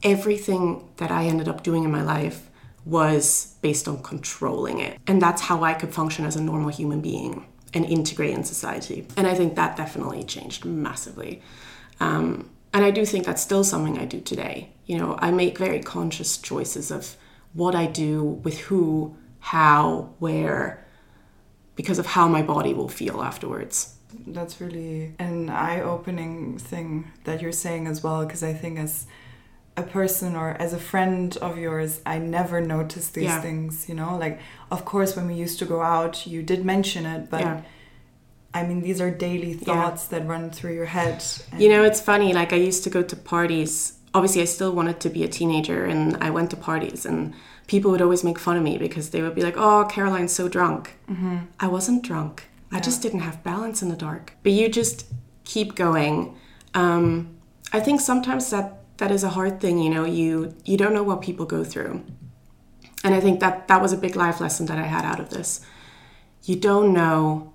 everything 0.03 0.89
that 0.97 1.11
I 1.11 1.25
ended 1.25 1.47
up 1.47 1.63
doing 1.63 1.83
in 1.83 1.91
my 1.91 2.03
life 2.03 2.49
was 2.85 3.55
based 3.61 3.87
on 3.87 4.03
controlling 4.03 4.79
it. 4.79 4.99
And 5.07 5.21
that's 5.21 5.43
how 5.43 5.63
I 5.63 5.73
could 5.73 5.93
function 5.93 6.25
as 6.25 6.35
a 6.35 6.41
normal 6.41 6.69
human 6.69 6.99
being 7.01 7.45
and 7.73 7.85
integrate 7.85 8.33
in 8.33 8.43
society. 8.43 9.07
And 9.15 9.25
I 9.25 9.33
think 9.33 9.55
that 9.55 9.77
definitely 9.77 10.23
changed 10.23 10.65
massively. 10.65 11.41
Um, 11.99 12.49
and 12.73 12.83
I 12.83 12.91
do 12.91 13.05
think 13.05 13.25
that's 13.25 13.41
still 13.41 13.63
something 13.63 13.97
I 13.97 14.05
do 14.05 14.19
today. 14.19 14.69
You 14.85 14.97
know, 14.97 15.17
I 15.19 15.31
make 15.31 15.57
very 15.57 15.79
conscious 15.79 16.37
choices 16.37 16.91
of 16.91 17.15
what 17.53 17.75
I 17.75 17.85
do, 17.85 18.23
with 18.23 18.59
who, 18.61 19.15
how, 19.39 20.13
where, 20.19 20.85
because 21.75 21.99
of 21.99 22.05
how 22.05 22.27
my 22.27 22.41
body 22.41 22.73
will 22.73 22.89
feel 22.89 23.21
afterwards. 23.21 23.95
That's 24.27 24.61
really 24.61 25.15
an 25.19 25.49
eye 25.49 25.81
opening 25.81 26.57
thing 26.57 27.11
that 27.23 27.41
you're 27.41 27.51
saying 27.51 27.87
as 27.87 28.03
well, 28.03 28.25
because 28.25 28.43
I 28.43 28.53
think 28.53 28.79
as 28.79 29.07
a 29.75 29.81
person 29.83 30.35
or 30.35 30.51
as 30.51 30.71
a 30.73 30.77
friend 30.77 31.35
of 31.37 31.57
yours, 31.57 31.99
I 32.05 32.19
never 32.19 32.61
noticed 32.61 33.15
these 33.15 33.23
yeah. 33.25 33.41
things, 33.41 33.89
you 33.89 33.95
know? 33.95 34.17
Like, 34.17 34.39
of 34.69 34.85
course, 34.85 35.15
when 35.15 35.27
we 35.27 35.33
used 35.33 35.57
to 35.59 35.65
go 35.65 35.81
out, 35.81 36.27
you 36.27 36.43
did 36.43 36.63
mention 36.63 37.05
it, 37.05 37.29
but 37.29 37.41
yeah. 37.41 37.61
I 38.53 38.67
mean, 38.67 38.81
these 38.81 39.01
are 39.01 39.09
daily 39.09 39.53
thoughts 39.53 40.09
yeah. 40.11 40.19
that 40.19 40.27
run 40.27 40.51
through 40.51 40.75
your 40.75 40.85
head. 40.85 41.23
You 41.57 41.69
know, 41.69 41.83
it's 41.83 41.99
funny, 41.99 42.33
like, 42.33 42.53
I 42.53 42.57
used 42.57 42.83
to 42.83 42.91
go 42.91 43.01
to 43.01 43.15
parties. 43.15 43.97
Obviously, 44.13 44.41
I 44.41 44.45
still 44.45 44.71
wanted 44.71 44.99
to 45.01 45.09
be 45.09 45.23
a 45.23 45.27
teenager, 45.27 45.85
and 45.85 46.17
I 46.23 46.29
went 46.29 46.51
to 46.51 46.57
parties, 46.57 47.05
and 47.05 47.33
people 47.67 47.91
would 47.91 48.01
always 48.01 48.23
make 48.23 48.37
fun 48.37 48.57
of 48.57 48.63
me 48.63 48.77
because 48.77 49.09
they 49.09 49.21
would 49.21 49.35
be 49.35 49.41
like, 49.41 49.57
oh, 49.57 49.85
Caroline's 49.89 50.33
so 50.33 50.47
drunk. 50.47 50.95
Mm-hmm. 51.09 51.37
I 51.59 51.67
wasn't 51.67 52.03
drunk. 52.03 52.49
I 52.71 52.79
just 52.79 53.01
didn't 53.01 53.21
have 53.21 53.43
balance 53.43 53.81
in 53.81 53.89
the 53.89 53.95
dark. 53.95 54.33
But 54.43 54.51
you 54.51 54.69
just 54.69 55.07
keep 55.43 55.75
going. 55.75 56.35
Um, 56.73 57.37
I 57.71 57.79
think 57.79 58.01
sometimes 58.01 58.49
that 58.51 58.83
that 58.97 59.11
is 59.11 59.23
a 59.23 59.29
hard 59.29 59.59
thing 59.59 59.79
you 59.79 59.89
know 59.89 60.05
you 60.05 60.55
you 60.65 60.77
don't 60.77 60.93
know 60.93 61.03
what 61.03 61.21
people 61.21 61.45
go 61.45 61.63
through 61.63 62.03
and 63.03 63.13
i 63.13 63.19
think 63.19 63.39
that 63.39 63.67
that 63.67 63.81
was 63.81 63.93
a 63.93 63.97
big 63.97 64.15
life 64.15 64.39
lesson 64.39 64.65
that 64.65 64.77
i 64.77 64.83
had 64.83 65.03
out 65.03 65.19
of 65.19 65.29
this 65.29 65.65
you 66.43 66.55
don't 66.55 66.93
know 66.93 67.53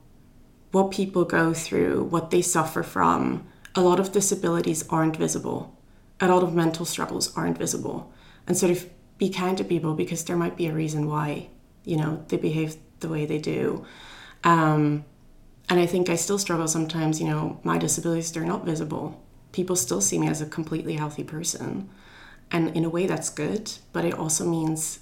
what 0.72 0.90
people 0.90 1.24
go 1.24 1.54
through 1.54 2.04
what 2.04 2.30
they 2.30 2.42
suffer 2.42 2.82
from 2.82 3.46
a 3.74 3.80
lot 3.80 4.00
of 4.00 4.12
disabilities 4.12 4.86
aren't 4.90 5.16
visible 5.16 5.77
a 6.20 6.28
lot 6.28 6.42
of 6.42 6.54
mental 6.54 6.84
struggles 6.84 7.36
aren't 7.36 7.58
visible 7.58 8.12
and 8.46 8.56
sort 8.56 8.72
of 8.72 8.88
be 9.18 9.28
kind 9.28 9.58
to 9.58 9.64
people 9.64 9.94
because 9.94 10.24
there 10.24 10.36
might 10.36 10.56
be 10.56 10.66
a 10.66 10.72
reason 10.72 11.06
why 11.06 11.48
you 11.84 11.96
know 11.96 12.24
they 12.28 12.36
behave 12.36 12.76
the 13.00 13.08
way 13.08 13.26
they 13.26 13.38
do 13.38 13.84
um, 14.44 15.04
and 15.68 15.78
i 15.80 15.86
think 15.86 16.08
i 16.08 16.16
still 16.16 16.38
struggle 16.38 16.68
sometimes 16.68 17.20
you 17.20 17.26
know 17.26 17.60
my 17.62 17.78
disabilities 17.78 18.32
they're 18.32 18.44
not 18.44 18.64
visible 18.64 19.20
people 19.52 19.76
still 19.76 20.00
see 20.00 20.18
me 20.18 20.28
as 20.28 20.40
a 20.40 20.46
completely 20.46 20.94
healthy 20.94 21.24
person. 21.24 21.88
And 22.50 22.76
in 22.76 22.84
a 22.84 22.88
way, 22.88 23.06
that's 23.06 23.30
good, 23.30 23.72
but 23.92 24.04
it 24.04 24.14
also 24.14 24.44
means 24.46 25.00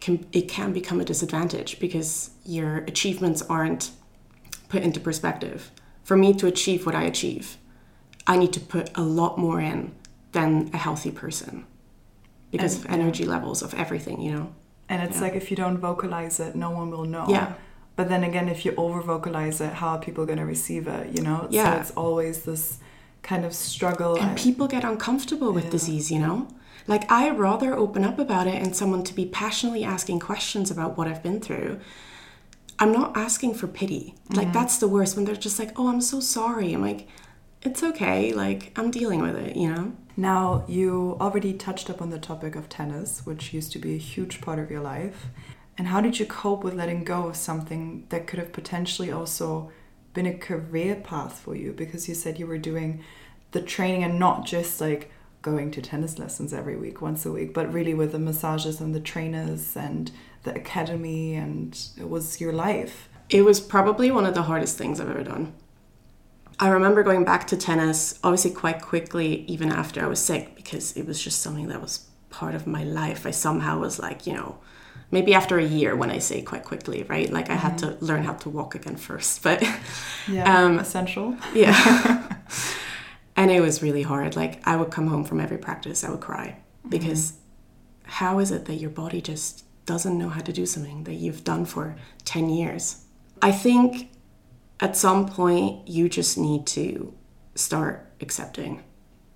can 0.00 0.26
it 0.32 0.48
can 0.48 0.72
become 0.72 1.00
a 1.00 1.04
disadvantage 1.04 1.78
because 1.78 2.30
your 2.44 2.78
achievements 2.78 3.42
aren't 3.42 3.90
put 4.68 4.82
into 4.82 4.98
perspective. 4.98 5.70
For 6.02 6.16
me 6.16 6.34
to 6.34 6.46
achieve 6.46 6.86
what 6.86 6.94
I 6.94 7.04
achieve, 7.04 7.56
I 8.26 8.36
need 8.36 8.52
to 8.54 8.60
put 8.60 8.90
a 8.96 9.02
lot 9.02 9.38
more 9.38 9.60
in 9.60 9.94
than 10.32 10.70
a 10.72 10.76
healthy 10.78 11.10
person 11.10 11.64
because 12.50 12.76
And- 12.76 12.84
of 12.86 12.90
energy 12.92 13.24
levels 13.24 13.62
of 13.62 13.74
everything, 13.74 14.20
you 14.20 14.32
know. 14.32 14.48
And 14.88 15.02
it's 15.02 15.16
Yeah. 15.16 15.22
like 15.22 15.34
if 15.34 15.50
you 15.50 15.56
don't 15.56 15.78
vocalize 15.78 16.38
it, 16.40 16.54
no 16.54 16.70
one 16.70 16.90
will 16.90 17.04
know. 17.04 17.26
Yeah. 17.28 17.52
But 17.96 18.08
then 18.08 18.24
again, 18.24 18.48
if 18.48 18.64
you 18.64 18.74
over 18.76 19.00
vocalize 19.02 19.60
it, 19.60 19.74
how 19.74 19.88
are 19.88 19.98
people 19.98 20.24
going 20.26 20.38
to 20.38 20.46
receive 20.46 20.86
it? 20.88 21.16
You 21.16 21.22
know? 21.22 21.40
So 21.42 21.48
Yeah. 21.50 21.74
it's 21.80 21.90
always 21.92 22.42
this 22.42 22.78
kind 23.22 23.44
of 23.44 23.52
struggle. 23.54 24.16
And 24.16 24.36
people 24.36 24.66
get 24.66 24.84
uncomfortable 24.84 25.52
with 25.52 25.64
Yeah. 25.66 25.70
disease, 25.70 26.10
you 26.10 26.18
know? 26.18 26.48
Like, 26.88 27.10
I 27.12 27.30
rather 27.30 27.74
open 27.76 28.02
up 28.04 28.18
about 28.18 28.46
it 28.48 28.60
and 28.62 28.74
someone 28.74 29.02
to 29.04 29.14
be 29.14 29.24
passionately 29.26 29.84
asking 29.84 30.18
questions 30.20 30.70
about 30.70 30.96
what 30.98 31.06
I've 31.06 31.22
been 31.22 31.40
through. 31.40 31.78
I'm 32.78 32.90
not 32.92 33.16
asking 33.16 33.54
for 33.54 33.68
pity. 33.68 34.14
Like, 34.30 34.52
that's 34.52 34.78
the 34.78 34.88
worst 34.88 35.14
when 35.14 35.24
they're 35.24 35.36
just 35.36 35.58
like, 35.58 35.78
oh, 35.78 35.88
I'm 35.88 36.00
so 36.00 36.18
sorry. 36.18 36.72
I'm 36.72 36.82
like, 36.82 37.06
it's 37.62 37.82
okay. 37.82 38.32
Like, 38.32 38.72
I'm 38.76 38.90
dealing 38.90 39.20
with 39.20 39.36
it, 39.36 39.56
you 39.56 39.72
know? 39.72 39.92
Now, 40.16 40.64
you 40.68 41.16
already 41.20 41.54
touched 41.54 41.88
up 41.88 42.02
on 42.02 42.10
the 42.10 42.18
topic 42.18 42.54
of 42.54 42.68
tennis, 42.68 43.24
which 43.24 43.54
used 43.54 43.72
to 43.72 43.78
be 43.78 43.94
a 43.94 43.98
huge 43.98 44.40
part 44.40 44.58
of 44.58 44.70
your 44.70 44.80
life. 44.80 45.26
And 45.78 45.88
how 45.88 46.00
did 46.00 46.18
you 46.18 46.26
cope 46.26 46.62
with 46.62 46.74
letting 46.74 47.04
go 47.04 47.28
of 47.28 47.36
something 47.36 48.06
that 48.10 48.26
could 48.26 48.38
have 48.38 48.52
potentially 48.52 49.10
also 49.10 49.72
been 50.12 50.26
a 50.26 50.36
career 50.36 50.96
path 50.96 51.38
for 51.40 51.56
you? 51.56 51.72
Because 51.72 52.08
you 52.08 52.14
said 52.14 52.38
you 52.38 52.46
were 52.46 52.58
doing 52.58 53.02
the 53.52 53.62
training 53.62 54.04
and 54.04 54.18
not 54.18 54.44
just 54.44 54.80
like 54.80 55.10
going 55.40 55.70
to 55.70 55.82
tennis 55.82 56.18
lessons 56.18 56.52
every 56.52 56.76
week, 56.76 57.00
once 57.00 57.24
a 57.24 57.32
week, 57.32 57.54
but 57.54 57.72
really 57.72 57.94
with 57.94 58.12
the 58.12 58.18
massages 58.18 58.80
and 58.80 58.94
the 58.94 59.00
trainers 59.00 59.76
and 59.76 60.10
the 60.44 60.54
academy, 60.54 61.34
and 61.34 61.88
it 61.98 62.08
was 62.08 62.40
your 62.40 62.52
life. 62.52 63.08
It 63.28 63.42
was 63.42 63.60
probably 63.60 64.10
one 64.10 64.26
of 64.26 64.34
the 64.34 64.42
hardest 64.42 64.76
things 64.76 65.00
I've 65.00 65.10
ever 65.10 65.24
done. 65.24 65.54
I 66.58 66.68
remember 66.68 67.02
going 67.02 67.24
back 67.24 67.46
to 67.48 67.56
tennis, 67.56 68.18
obviously 68.22 68.52
quite 68.52 68.80
quickly, 68.82 69.44
even 69.48 69.70
after 69.72 70.02
I 70.04 70.06
was 70.06 70.20
sick, 70.20 70.54
because 70.54 70.96
it 70.96 71.06
was 71.06 71.20
just 71.22 71.40
something 71.42 71.68
that 71.68 71.80
was 71.80 72.06
part 72.30 72.54
of 72.54 72.66
my 72.66 72.84
life. 72.84 73.26
I 73.26 73.30
somehow 73.32 73.80
was 73.80 73.98
like, 73.98 74.26
you 74.26 74.34
know, 74.34 74.58
maybe 75.10 75.34
after 75.34 75.58
a 75.58 75.64
year 75.64 75.96
when 75.96 76.10
I 76.10 76.18
say 76.18 76.40
quite 76.42 76.64
quickly, 76.64 77.02
right? 77.04 77.30
Like 77.30 77.50
I 77.50 77.54
had 77.56 77.78
to 77.78 77.96
learn 78.00 78.24
how 78.24 78.34
to 78.34 78.48
walk 78.48 78.74
again 78.74 78.96
first. 78.96 79.42
But 79.42 79.62
Yeah, 80.28 80.64
Um, 80.64 80.78
essential. 80.78 81.36
yeah. 81.54 82.36
and 83.36 83.50
it 83.50 83.60
was 83.60 83.82
really 83.82 84.02
hard. 84.02 84.36
Like 84.36 84.66
I 84.66 84.76
would 84.76 84.90
come 84.90 85.08
home 85.08 85.24
from 85.24 85.40
every 85.40 85.58
practice, 85.58 86.04
I 86.04 86.10
would 86.10 86.20
cry 86.20 86.56
because 86.88 87.34
how 88.04 88.38
is 88.38 88.50
it 88.50 88.66
that 88.66 88.74
your 88.76 88.90
body 88.90 89.20
just 89.20 89.64
doesn't 89.86 90.16
know 90.18 90.28
how 90.28 90.40
to 90.40 90.52
do 90.52 90.64
something 90.66 91.04
that 91.04 91.14
you've 91.14 91.44
done 91.44 91.64
for 91.64 91.96
10 92.24 92.48
years? 92.50 93.04
I 93.40 93.50
think 93.52 94.10
at 94.82 94.96
some 94.96 95.26
point 95.26 95.86
you 95.88 96.08
just 96.08 96.36
need 96.36 96.66
to 96.66 97.14
start 97.54 98.10
accepting. 98.20 98.82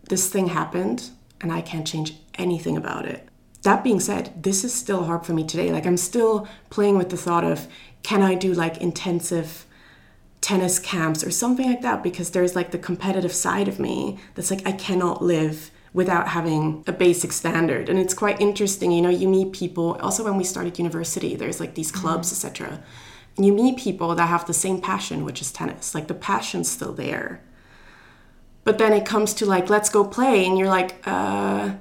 This 0.09 0.29
thing 0.29 0.49
happened 0.49 1.11
and 1.41 1.53
I 1.53 1.62
can't 1.62 1.87
change 1.87 2.15
anything 2.35 2.76
about 2.76 3.07
it. 3.07 3.29
That 3.62 3.85
being 3.85 4.00
said, 4.00 4.43
this 4.43 4.65
is 4.65 4.75
still 4.75 5.05
hard 5.05 5.25
for 5.25 5.33
me 5.33 5.45
today. 5.45 5.71
Like 5.73 5.87
I'm 5.87 5.97
still 5.97 6.49
playing 6.69 6.99
with 6.99 7.11
the 7.11 7.17
thought 7.17 7.45
of 7.45 7.69
can 8.03 8.23
I 8.23 8.35
do 8.35 8.53
like 8.55 8.79
intensive 8.79 9.67
tennis 10.41 10.79
camps 10.81 11.25
or 11.25 11.31
something 11.31 11.67
like 11.67 11.83
that? 11.83 12.03
Because 12.03 12.31
there's 12.31 12.57
like 12.57 12.73
the 12.73 12.79
competitive 12.79 13.33
side 13.33 13.69
of 13.69 13.79
me 13.79 14.19
that's 14.35 14.50
like 14.50 14.67
I 14.67 14.73
cannot 14.73 15.23
live 15.23 15.71
without 15.93 16.29
having 16.29 16.83
a 16.88 16.93
basic 16.93 17.33
standard. 17.33 17.88
And 17.88 18.00
it's 18.00 18.15
quite 18.15 18.41
interesting 18.41 18.91
you 18.91 19.00
know 19.00 19.11
you 19.11 19.29
meet 19.29 19.53
people. 19.53 19.97
Also 20.03 20.25
when 20.25 20.37
we 20.37 20.45
started 20.45 20.76
university 20.76 21.37
there's 21.37 21.61
like 21.61 21.76
these 21.76 21.93
mm-hmm. 21.93 22.00
clubs 22.00 22.33
etc 22.33 22.67
and 22.69 22.83
you 23.38 23.52
meet 23.52 23.78
people 23.78 24.14
that 24.14 24.26
have 24.26 24.47
the 24.47 24.55
same 24.55 24.81
passion 24.81 25.25
which 25.25 25.40
is 25.40 25.52
tennis. 25.52 25.95
Like 25.95 26.09
the 26.09 26.14
passion's 26.14 26.71
still 26.71 26.93
there. 26.93 27.43
But 28.64 28.78
then 28.78 28.93
it 28.93 29.05
comes 29.07 29.35
to 29.35 29.47
like 29.47 29.69
let's 29.69 29.90
go 29.90 30.05
play 30.05 30.45
and 30.47 30.59
you're 30.59 30.69
like 30.69 31.07
uh 31.07 31.75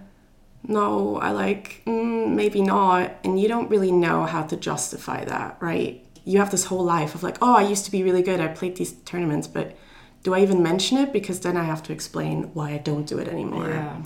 no 0.68 1.18
i 1.18 1.32
like 1.32 1.82
mm, 1.86 2.30
maybe 2.34 2.62
not. 2.62 3.16
And 3.24 3.40
you 3.40 3.48
don't 3.48 3.70
really 3.70 3.92
know 3.92 4.26
how 4.26 4.44
to 4.44 4.58
justify 4.58 5.24
that 5.26 5.58
right? 5.62 6.06
You 6.26 6.40
have 6.40 6.52
this 6.52 6.66
whole 6.66 6.84
life 6.84 7.16
of 7.16 7.24
like 7.24 7.38
oh 7.42 7.56
i 7.56 7.62
used 7.68 7.86
to 7.86 7.92
be 7.92 8.04
really 8.04 8.24
good 8.24 8.40
i 8.40 8.48
played 8.48 8.76
these 8.78 8.94
tournaments 9.06 9.48
but 9.48 9.76
do 10.24 10.34
i 10.34 10.42
even 10.42 10.62
mention 10.64 10.98
it? 10.98 11.14
Because 11.14 11.40
then 11.40 11.56
i 11.56 11.64
have 11.64 11.84
to 11.84 11.94
explain 11.94 12.52
why 12.54 12.72
i 12.72 12.78
don't 12.78 13.08
do 13.08 13.20
it 13.20 13.28
anymore. 13.28 13.70
Yeah. 13.70 14.02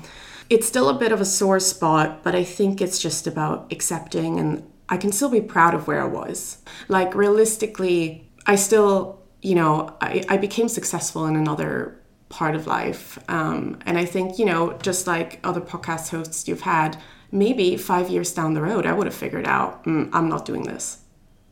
it's 0.50 0.68
still 0.68 0.90
a 0.90 0.94
bit 0.94 1.12
of 1.12 1.22
a 1.22 1.26
sore 1.26 1.60
spot, 1.60 2.24
but 2.24 2.36
I 2.36 2.44
think 2.44 2.82
it's 2.82 3.00
just 3.00 3.28
about 3.28 3.72
accepting 3.72 4.40
and 4.40 4.64
I 4.90 4.98
can 4.98 5.12
still 5.12 5.30
be 5.30 5.42
proud 5.42 5.74
of 5.74 5.88
where 5.88 6.02
I 6.02 6.08
was. 6.08 6.58
Like 6.88 7.16
realistically, 7.16 8.30
I 8.46 8.56
still, 8.56 9.22
you 9.42 9.56
know, 9.56 9.96
I, 10.02 10.24
I 10.28 10.38
became 10.38 10.68
successful 10.68 11.26
in 11.28 11.36
another 11.36 12.00
part 12.30 12.56
of 12.56 12.68
life. 12.68 13.20
Um, 13.28 13.80
and 13.86 13.98
I 13.98 14.06
think, 14.06 14.40
you 14.40 14.46
know, 14.46 14.78
just 14.82 15.08
like 15.08 15.40
other 15.44 15.62
podcast 15.62 16.10
hosts 16.10 16.48
you've 16.48 16.62
had, 16.62 16.98
maybe 17.32 17.78
five 17.78 18.10
years 18.10 18.34
down 18.34 18.54
the 18.54 18.62
road, 18.62 18.86
I 18.86 18.94
would 18.94 19.06
have 19.06 19.16
figured 19.16 19.48
out, 19.48 19.84
mm, 19.84 20.10
I'm 20.14 20.30
not 20.30 20.46
doing 20.46 20.64
this. 20.64 21.00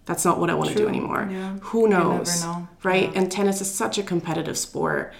That's 0.05 0.23
not 0.23 0.39
what 0.39 0.49
I 0.49 0.53
want 0.53 0.69
to 0.69 0.75
do 0.75 0.87
anymore. 0.87 1.27
yeah. 1.29 1.57
Who 1.61 1.87
knows? 1.89 2.43
know. 2.43 2.67
Right? 2.81 3.11
And 3.13 3.29
tennis 3.29 3.59
is 3.59 3.69
such 3.69 3.97
a 3.97 4.03
competitive 4.03 4.57
sport. 4.57 5.13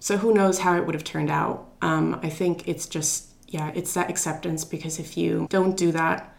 So 0.00 0.16
who 0.16 0.34
knows 0.34 0.58
how 0.58 0.76
it 0.76 0.84
would 0.84 0.96
have 0.96 1.04
turned 1.04 1.30
out? 1.30 1.72
Um, 1.80 2.18
I 2.24 2.28
think 2.28 2.66
it's 2.66 2.88
just, 2.88 3.28
yeah, 3.46 3.70
it's 3.74 3.94
that 3.94 4.10
acceptance 4.10 4.64
because 4.64 4.98
if 4.98 5.16
you 5.16 5.46
don't 5.48 5.76
do 5.76 5.92
that, 5.92 6.31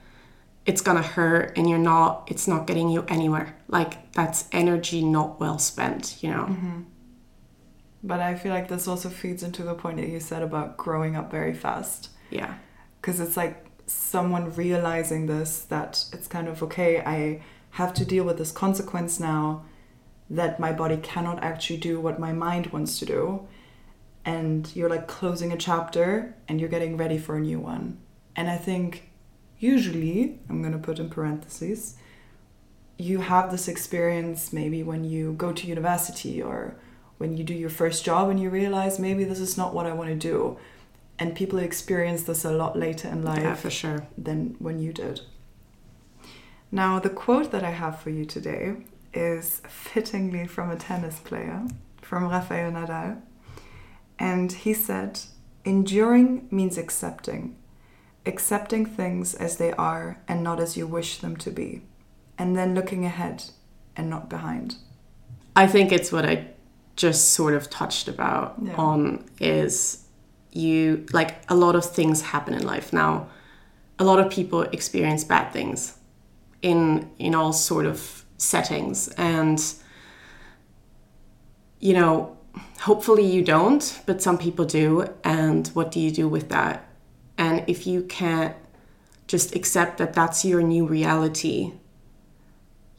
it's 0.65 0.81
gonna 0.81 1.01
hurt 1.01 1.57
and 1.57 1.69
you're 1.69 1.79
not, 1.79 2.27
it's 2.27 2.47
not 2.47 2.67
getting 2.67 2.89
you 2.89 3.03
anywhere. 3.07 3.55
Like 3.67 4.11
that's 4.13 4.47
energy 4.51 5.03
not 5.03 5.39
well 5.39 5.59
spent, 5.59 6.21
you 6.23 6.29
know? 6.29 6.45
Mm-hmm. 6.45 6.81
But 8.03 8.19
I 8.19 8.35
feel 8.35 8.53
like 8.53 8.67
this 8.67 8.87
also 8.87 9.09
feeds 9.09 9.43
into 9.43 9.63
the 9.63 9.73
point 9.73 9.97
that 9.97 10.09
you 10.09 10.19
said 10.19 10.43
about 10.43 10.77
growing 10.77 11.15
up 11.15 11.31
very 11.31 11.53
fast. 11.53 12.09
Yeah. 12.29 12.55
Because 13.01 13.19
it's 13.19 13.37
like 13.37 13.65
someone 13.85 14.53
realizing 14.55 15.27
this 15.27 15.61
that 15.63 16.05
it's 16.13 16.27
kind 16.27 16.47
of 16.47 16.63
okay, 16.63 17.01
I 17.01 17.41
have 17.71 17.93
to 17.95 18.05
deal 18.05 18.23
with 18.23 18.37
this 18.37 18.51
consequence 18.51 19.19
now 19.19 19.65
that 20.29 20.59
my 20.59 20.71
body 20.71 20.97
cannot 20.97 21.43
actually 21.43 21.77
do 21.77 21.99
what 21.99 22.19
my 22.19 22.33
mind 22.33 22.67
wants 22.67 22.99
to 22.99 23.05
do. 23.05 23.47
And 24.25 24.73
you're 24.75 24.89
like 24.89 25.07
closing 25.07 25.51
a 25.51 25.57
chapter 25.57 26.35
and 26.47 26.59
you're 26.59 26.69
getting 26.69 26.95
ready 26.97 27.17
for 27.17 27.35
a 27.35 27.41
new 27.41 27.59
one. 27.59 27.97
And 28.35 28.49
I 28.49 28.57
think 28.57 29.09
usually, 29.63 30.39
I'm 30.49 30.61
going 30.61 30.73
to 30.73 30.85
put 30.89 30.99
in 30.99 31.09
parentheses, 31.09 31.95
you 32.97 33.19
have 33.21 33.49
this 33.51 33.67
experience 33.67 34.53
maybe 34.53 34.83
when 34.83 35.03
you 35.03 35.33
go 35.33 35.51
to 35.53 35.67
university 35.67 36.41
or 36.41 36.75
when 37.17 37.37
you 37.37 37.43
do 37.43 37.53
your 37.53 37.69
first 37.69 38.03
job 38.05 38.29
and 38.29 38.39
you 38.39 38.49
realize 38.49 38.99
maybe 38.99 39.23
this 39.23 39.39
is 39.39 39.57
not 39.57 39.73
what 39.73 39.85
I 39.85 39.93
want 39.93 40.09
to 40.09 40.15
do. 40.15 40.57
And 41.17 41.35
people 41.35 41.59
experience 41.59 42.23
this 42.23 42.43
a 42.43 42.51
lot 42.51 42.77
later 42.77 43.07
in 43.07 43.23
life 43.23 43.41
Yeah, 43.43 43.55
for 43.55 43.69
sure. 43.69 44.07
than 44.17 44.55
when 44.59 44.79
you 44.79 44.91
did. 44.93 45.21
Now, 46.71 46.99
the 46.99 47.09
quote 47.09 47.51
that 47.51 47.63
I 47.63 47.69
have 47.69 47.99
for 47.99 48.09
you 48.09 48.25
today 48.25 48.75
is 49.13 49.61
fittingly 49.67 50.47
from 50.47 50.71
a 50.71 50.75
tennis 50.75 51.19
player, 51.19 51.65
from 52.01 52.27
Rafael 52.27 52.71
Nadal. 52.71 53.21
And 54.19 54.51
he 54.51 54.73
said, 54.73 55.19
Enduring 55.65 56.47
means 56.51 56.77
accepting, 56.77 57.55
accepting 58.25 58.85
things 58.85 59.33
as 59.35 59.57
they 59.57 59.71
are 59.73 60.19
and 60.27 60.43
not 60.43 60.59
as 60.59 60.77
you 60.77 60.87
wish 60.87 61.17
them 61.19 61.35
to 61.37 61.51
be, 61.51 61.81
and 62.37 62.55
then 62.55 62.73
looking 62.75 63.05
ahead 63.05 63.43
and 63.95 64.09
not 64.09 64.29
behind. 64.29 64.75
I 65.55 65.67
think 65.67 65.91
it's 65.91 66.11
what 66.11 66.25
I 66.25 66.47
just 66.95 67.29
sort 67.33 67.53
of 67.53 67.69
touched 67.69 68.07
about 68.07 68.55
Yeah. 68.61 68.75
on 68.75 69.25
is 69.39 70.05
you 70.51 71.05
like 71.11 71.43
a 71.49 71.55
lot 71.55 71.75
of 71.75 71.83
things 71.85 72.21
happen 72.21 72.53
in 72.53 72.65
life 72.65 72.93
now. 72.93 73.27
A 73.99 74.03
lot 74.03 74.19
of 74.19 74.29
people 74.31 74.61
experience 74.61 75.23
bad 75.23 75.51
things 75.51 75.97
in 76.61 77.09
in 77.19 77.35
all 77.35 77.51
sort 77.53 77.85
of 77.85 78.23
settings 78.37 79.07
and 79.17 79.59
you 81.79 81.93
know 81.93 82.37
hopefully 82.81 83.23
you 83.25 83.43
don't 83.43 84.01
but 84.05 84.21
some 84.21 84.37
people 84.37 84.65
do 84.65 85.05
and 85.23 85.67
what 85.69 85.91
do 85.91 85.99
you 85.99 86.11
do 86.11 86.27
with 86.27 86.49
that 86.49 86.85
and 87.37 87.63
if 87.67 87.87
you 87.87 88.03
can't 88.03 88.55
just 89.27 89.55
accept 89.55 89.97
that 89.97 90.13
that's 90.13 90.43
your 90.43 90.61
new 90.61 90.85
reality 90.85 91.73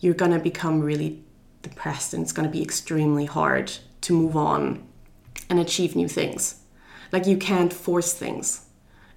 you're 0.04 0.14
going 0.14 0.32
to 0.32 0.38
become 0.38 0.80
really 0.80 1.24
depressed 1.62 2.12
and 2.12 2.22
it's 2.22 2.32
going 2.32 2.46
to 2.46 2.52
be 2.52 2.62
extremely 2.62 3.24
hard 3.24 3.72
to 4.02 4.12
move 4.12 4.36
on 4.36 4.86
and 5.48 5.58
achieve 5.58 5.96
new 5.96 6.08
things. 6.08 6.60
Like 7.10 7.26
you 7.26 7.38
can't 7.38 7.72
force 7.72 8.12
things, 8.12 8.66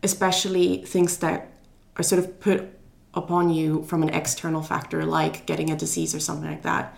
especially 0.02 0.86
things 0.86 1.18
that 1.18 1.52
are 1.98 2.04
sort 2.04 2.24
of 2.24 2.40
put 2.40 2.70
upon 3.14 3.50
you 3.50 3.84
from 3.84 4.02
an 4.02 4.10
external 4.10 4.62
factor 4.62 5.04
like 5.04 5.46
getting 5.46 5.70
a 5.72 5.76
disease 5.76 6.16
or 6.16 6.22
something 6.22 6.50
like 6.50 6.62
that. 6.62 6.96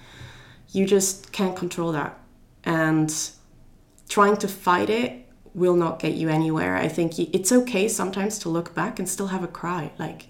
You 0.71 0.85
just 0.85 1.31
can't 1.31 1.55
control 1.55 1.91
that. 1.93 2.19
And 2.63 3.11
trying 4.07 4.38
to 4.38 4.47
fight 4.47 4.89
it 4.91 5.25
will 5.59 5.75
not 5.75 5.99
get 5.99 6.13
you 6.13 6.29
anywhere. 6.29 6.75
I 6.75 6.87
think 6.87 7.19
it's 7.19 7.51
okay 7.51 7.87
sometimes 7.87 8.39
to 8.39 8.49
look 8.49 8.73
back 8.73 8.97
and 8.97 9.07
still 9.07 9.27
have 9.27 9.43
a 9.43 9.47
cry. 9.47 9.91
Like 9.99 10.27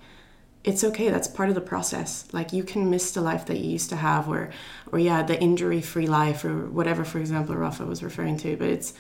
it's 0.64 0.84
okay. 0.84 1.10
That's 1.10 1.28
part 1.28 1.50
of 1.50 1.56
the 1.56 1.62
process. 1.62 2.28
Like 2.34 2.52
you 2.52 2.64
can 2.64 2.90
miss 2.90 3.12
the 3.12 3.22
life 3.22 3.46
that 3.46 3.60
you 3.60 3.70
used 3.70 3.90
to 3.92 3.96
have 3.96 4.28
or 4.28 4.50
or 4.92 5.00
yeah 5.00 5.24
the 5.24 5.40
injury 5.40 5.82
free 5.82 6.08
life 6.08 6.44
or 6.44 6.70
whatever 6.70 7.06
for 7.06 7.20
example 7.20 7.56
rafa 7.56 7.86
was 7.86 8.04
referring 8.04 8.38
to 8.38 8.58
but 8.58 8.68
it's 8.68 8.94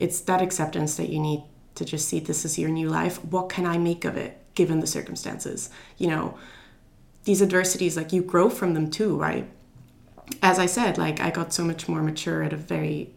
it's 0.00 0.20
that 0.22 0.42
acceptance 0.42 0.96
that 0.96 1.08
you 1.08 1.20
need 1.20 1.42
to 1.76 1.84
just 1.84 2.08
see 2.08 2.20
this 2.20 2.44
is 2.44 2.58
your 2.58 2.70
new 2.70 2.88
life. 2.88 3.24
What 3.24 3.48
can 3.48 3.64
i 3.64 3.78
make 3.78 4.04
of 4.04 4.16
it 4.16 4.38
given 4.54 4.80
the 4.80 4.86
circumstances? 4.86 5.70
You 5.96 6.08
know 6.08 6.38
these 7.24 7.42
adversities 7.42 7.96
like 7.96 8.12
you 8.12 8.22
grow 8.22 8.50
from 8.50 8.74
them 8.74 8.90
too 8.90 9.16
right? 9.16 9.48
As 10.42 10.58
i 10.58 10.66
said 10.66 10.98
like 10.98 11.20
i 11.20 11.30
got 11.30 11.52
so 11.52 11.64
much 11.64 11.88
more 11.88 12.02
mature 12.02 12.42
at 12.42 12.52
a 12.52 12.56
very 12.56 13.12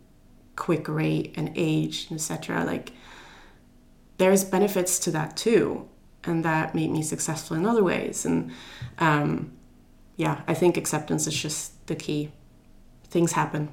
quick 0.65 0.87
rate 1.01 1.33
and 1.37 1.47
age 1.55 2.07
etc 2.11 2.63
like 2.65 2.91
there's 4.17 4.43
benefits 4.43 4.99
to 4.99 5.09
that 5.11 5.35
too 5.37 5.87
and 6.25 6.43
that 6.43 6.75
made 6.75 6.91
me 6.91 7.01
successful 7.01 7.55
in 7.57 7.65
other 7.65 7.83
ways 7.83 8.25
and 8.25 8.51
um, 8.99 9.51
yeah 10.17 10.41
i 10.47 10.53
think 10.53 10.77
acceptance 10.77 11.25
is 11.27 11.35
just 11.45 11.61
the 11.87 11.95
key 11.95 12.31
things 13.15 13.31
happen 13.31 13.69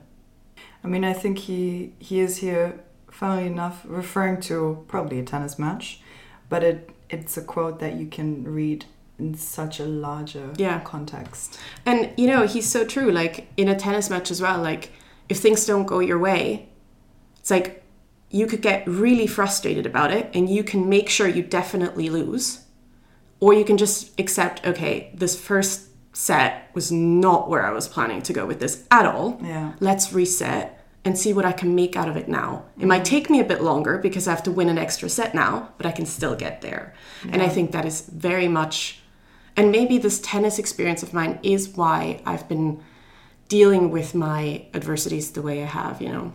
i 0.85 0.87
mean 0.87 1.05
i 1.05 1.13
think 1.13 1.39
he 1.49 1.93
he 1.99 2.21
is 2.21 2.39
here 2.39 2.67
funnily 3.11 3.47
enough 3.47 3.83
referring 3.87 4.41
to 4.41 4.85
probably 4.89 5.19
a 5.19 5.25
tennis 5.25 5.59
match 5.59 6.01
but 6.49 6.63
it 6.63 6.91
it's 7.11 7.37
a 7.37 7.43
quote 7.43 7.79
that 7.81 7.95
you 7.95 8.07
can 8.07 8.45
read 8.45 8.85
in 9.19 9.35
such 9.35 9.81
a 9.81 9.85
larger 9.85 10.53
Yeah. 10.57 10.81
context 10.81 11.59
And 11.87 12.11
you 12.17 12.27
know, 12.27 12.47
he's 12.47 12.69
so 12.69 12.85
true. 12.85 13.11
Like 13.11 13.47
in 13.57 13.69
a 13.69 13.75
tennis 13.75 14.11
match 14.11 14.31
as 14.31 14.41
well, 14.43 14.61
like 14.71 14.91
if 15.29 15.39
things 15.39 15.65
don't 15.65 15.87
go 15.87 16.01
your 16.01 16.19
way, 16.19 16.69
it's 17.47 17.51
like 17.53 17.85
you 18.29 18.49
could 18.49 18.61
get 18.61 18.85
really 18.89 19.29
frustrated 19.29 19.87
about 19.87 20.11
it 20.11 20.29
and 20.35 20.51
you 20.51 20.65
can 20.65 20.89
make 20.89 21.09
sure 21.09 21.29
you 21.29 21.45
definitely 21.45 22.11
lose. 22.11 22.65
Or 23.39 23.55
you 23.55 23.65
can 23.65 23.77
just 23.77 24.19
accept, 24.19 24.67
okay, 24.67 25.13
this 25.15 25.39
first 25.39 25.91
set 26.13 26.69
was 26.75 26.91
not 26.91 27.49
where 27.49 27.65
I 27.65 27.71
was 27.71 27.87
planning 27.87 28.21
to 28.23 28.33
go 28.33 28.47
with 28.47 28.59
this 28.59 28.85
at 28.91 29.07
all. 29.07 29.39
yeah 29.45 29.75
Let's 29.79 30.13
reset 30.13 30.85
and 31.05 31.17
see 31.17 31.33
what 31.33 31.45
I 31.45 31.53
can 31.53 31.77
make 31.77 31.95
out 31.95 32.09
of 32.09 32.17
it 32.17 32.29
now. 32.29 32.65
It 32.81 32.87
might 32.87 33.03
mm. 33.03 33.13
take 33.15 33.31
me 33.31 33.39
a 33.39 33.45
bit 33.45 33.63
longer 33.63 33.97
because 33.99 34.27
I 34.27 34.33
have 34.33 34.43
to 34.43 34.51
win 34.51 34.69
an 34.69 34.77
extra 34.77 35.09
set 35.09 35.33
now, 35.33 35.73
but 35.77 35.87
I 35.87 35.93
can 35.93 36.05
still 36.05 36.35
get 36.35 36.63
there. 36.63 36.95
And 37.31 37.41
I 37.43 37.49
think 37.49 37.71
that 37.71 37.85
is 37.85 38.01
very 38.01 38.49
much, 38.49 39.03
and 39.55 39.71
maybe 39.71 39.99
this 39.99 40.19
tennis 40.19 40.59
experience 40.59 41.05
of 41.05 41.15
mine 41.15 41.39
is 41.45 41.69
why 41.69 42.23
I've 42.27 42.49
been 42.49 42.83
dealing 43.47 43.93
with 43.93 44.17
my 44.17 44.67
adversities 44.75 45.31
the 45.31 45.43
way 45.43 45.63
I 45.63 45.67
have, 45.67 46.03
you 46.03 46.09
know? 46.09 46.33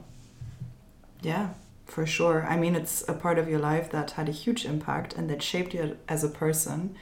Yeah, 1.21 1.49
for 1.85 2.05
sure. 2.05 2.45
I 2.47 2.57
mean, 2.57 2.75
it's 2.75 3.07
a 3.07 3.13
part 3.13 3.37
of 3.37 3.47
your 3.47 3.59
life 3.59 3.91
that 3.91 4.11
had 4.11 4.27
a 4.27 4.33
huge 4.33 4.65
impact 4.65 5.13
and 5.13 5.29
that 5.29 5.41
shaped 5.41 5.73
you 5.73 5.97
as 6.07 6.23
a 6.23 6.29
person 6.29 6.95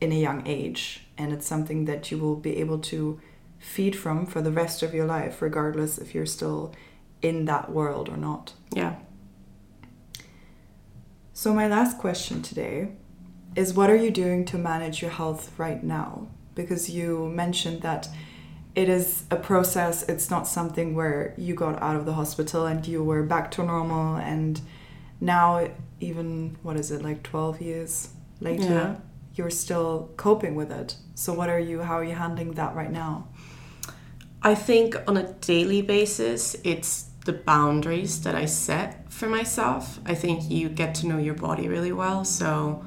in 0.00 0.12
a 0.12 0.20
young 0.20 0.46
age. 0.46 1.06
And 1.16 1.32
it's 1.32 1.46
something 1.46 1.84
that 1.86 2.10
you 2.10 2.18
will 2.18 2.36
be 2.36 2.56
able 2.58 2.78
to 2.78 3.20
feed 3.58 3.94
from 3.94 4.26
for 4.26 4.40
the 4.40 4.50
rest 4.50 4.82
of 4.82 4.94
your 4.94 5.06
life, 5.06 5.42
regardless 5.42 5.98
if 5.98 6.14
you're 6.14 6.26
still 6.26 6.74
in 7.22 7.44
that 7.44 7.70
world 7.70 8.08
or 8.08 8.16
not. 8.16 8.54
Yeah. 8.72 8.96
So, 11.32 11.54
my 11.54 11.68
last 11.68 11.98
question 11.98 12.42
today 12.42 12.92
is 13.56 13.74
what 13.74 13.90
are 13.90 13.96
you 13.96 14.10
doing 14.10 14.44
to 14.46 14.58
manage 14.58 15.02
your 15.02 15.10
health 15.10 15.52
right 15.58 15.82
now? 15.82 16.28
Because 16.54 16.90
you 16.90 17.28
mentioned 17.28 17.82
that 17.82 18.08
it 18.74 18.88
is 18.88 19.24
a 19.30 19.36
process, 19.36 20.02
it's 20.08 20.30
not 20.30 20.46
something 20.46 20.94
where 20.94 21.34
you 21.36 21.54
got 21.54 21.80
out 21.82 21.96
of 21.96 22.06
the 22.06 22.12
hospital 22.12 22.66
and 22.66 22.86
you 22.86 23.02
were 23.02 23.22
back 23.22 23.50
to 23.52 23.64
normal, 23.64 24.16
and 24.16 24.60
now, 25.20 25.68
even 26.00 26.56
what 26.62 26.76
is 26.76 26.90
it, 26.90 27.02
like 27.02 27.22
12 27.22 27.60
years 27.60 28.10
later, 28.40 28.62
Yeah. 28.64 28.96
you're 29.34 29.50
still 29.50 30.10
coping 30.16 30.54
with 30.54 30.70
it. 30.72 30.96
So, 31.14 31.34
what 31.34 31.48
are 31.50 31.58
you, 31.58 31.80
how 31.82 31.94
are 31.98 32.04
you 32.04 32.14
handling 32.14 32.52
that 32.52 32.74
right 32.74 32.90
now? 32.90 33.28
I 34.42 34.54
think 34.54 34.96
on 35.06 35.16
a 35.18 35.32
daily 35.34 35.82
basis, 35.82 36.56
it's 36.64 37.06
the 37.26 37.32
boundaries 37.34 38.22
that 38.22 38.34
I 38.34 38.46
set 38.46 39.12
for 39.12 39.28
myself. 39.28 40.00
I 40.06 40.14
think 40.14 40.50
you 40.50 40.70
get 40.70 40.94
to 40.96 41.06
know 41.06 41.18
your 41.18 41.34
body 41.34 41.68
really 41.68 41.92
well. 41.92 42.24
So, 42.24 42.82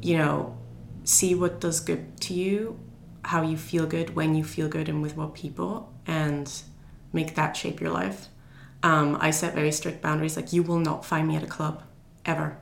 you 0.00 0.16
know, 0.16 0.56
see 1.04 1.34
what 1.34 1.60
does 1.60 1.80
good 1.80 2.18
to 2.22 2.32
you, 2.34 2.78
how 3.24 3.42
you 3.42 3.56
feel 3.56 3.86
good, 3.86 4.14
when 4.14 4.34
you 4.34 4.44
feel 4.44 4.68
good, 4.68 4.88
and 4.88 5.02
with 5.02 5.16
what 5.16 5.34
people, 5.34 5.92
and 6.06 6.52
make 7.12 7.34
that 7.34 7.56
shape 7.56 7.80
your 7.80 7.90
life. 7.90 8.28
Um, 8.82 9.16
I 9.20 9.30
set 9.30 9.54
very 9.54 9.70
strict 9.70 10.02
boundaries. 10.02 10.36
Like, 10.36 10.52
you 10.52 10.62
will 10.62 10.78
not 10.78 11.04
find 11.04 11.28
me 11.28 11.36
at 11.36 11.42
a 11.42 11.46
club 11.46 11.82
ever. 12.24 12.58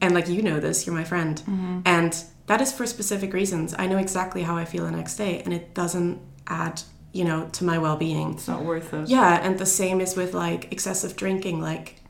And 0.00 0.14
like, 0.14 0.28
you 0.28 0.42
know 0.42 0.60
this, 0.60 0.86
you're 0.86 0.94
my 0.94 1.04
friend. 1.04 1.40
And 1.86 2.24
that 2.46 2.60
is 2.60 2.72
for 2.72 2.86
specific 2.86 3.32
reasons. 3.32 3.74
I 3.78 3.86
know 3.86 3.98
exactly 3.98 4.42
how 4.42 4.56
I 4.56 4.64
feel 4.64 4.84
the 4.84 4.90
next 4.90 5.16
day, 5.16 5.40
and 5.44 5.54
it 5.54 5.74
doesn't 5.74 6.20
add, 6.46 6.82
you 7.12 7.24
know, 7.24 7.48
to 7.52 7.64
my 7.64 7.78
well 7.78 7.96
being. 7.96 8.34
It's 8.34 8.48
not 8.48 8.64
worth 8.64 8.92
it. 8.92 9.08
Yeah, 9.08 9.40
and 9.42 9.58
the 9.58 9.66
same 9.66 10.00
is 10.00 10.16
with 10.16 10.34
like 10.34 10.70
excessive 10.72 11.16
drinking. 11.16 11.60
Like, 11.60 12.00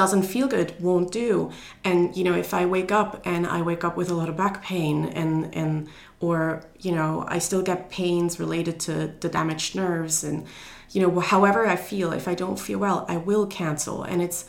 doesn't 0.00 0.22
feel 0.22 0.48
good, 0.48 0.72
won't 0.80 1.12
do. 1.12 1.50
And 1.84 2.16
you 2.16 2.24
know, 2.24 2.32
if 2.34 2.54
I 2.54 2.64
wake 2.64 2.90
up 2.90 3.20
and 3.26 3.46
I 3.46 3.60
wake 3.60 3.84
up 3.84 3.98
with 3.98 4.08
a 4.10 4.14
lot 4.14 4.30
of 4.30 4.36
back 4.42 4.62
pain, 4.62 5.04
and 5.20 5.54
and 5.54 5.88
or 6.20 6.64
you 6.78 6.92
know, 6.92 7.26
I 7.28 7.38
still 7.38 7.60
get 7.60 7.90
pains 7.90 8.40
related 8.40 8.80
to 8.86 9.12
the 9.20 9.28
damaged 9.28 9.74
nerves, 9.76 10.24
and 10.24 10.46
you 10.92 11.02
know, 11.02 11.20
however 11.20 11.66
I 11.66 11.76
feel, 11.76 12.12
if 12.12 12.26
I 12.26 12.34
don't 12.34 12.58
feel 12.58 12.78
well, 12.78 13.04
I 13.14 13.18
will 13.18 13.46
cancel. 13.46 14.02
And 14.02 14.22
it's 14.22 14.46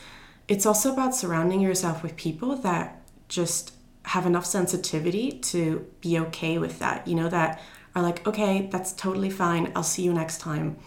it's 0.47 0.65
also 0.65 0.93
about 0.93 1.13
surrounding 1.15 1.59
yourself 1.59 2.01
with 2.01 2.15
people 2.15 2.55
that 2.67 3.01
just 3.27 3.73
have 4.13 4.25
enough 4.25 4.45
sensitivity 4.45 5.33
to 5.51 5.85
be 5.99 6.17
okay 6.17 6.59
with 6.59 6.79
that. 6.79 7.05
You 7.09 7.15
know, 7.15 7.27
that 7.27 7.61
are 7.93 8.01
like, 8.01 8.25
okay, 8.25 8.69
that's 8.71 8.93
totally 8.93 9.29
fine. 9.29 9.73
I'll 9.75 9.83
see 9.83 10.03
you 10.03 10.13
next 10.13 10.37
time. 10.39 10.77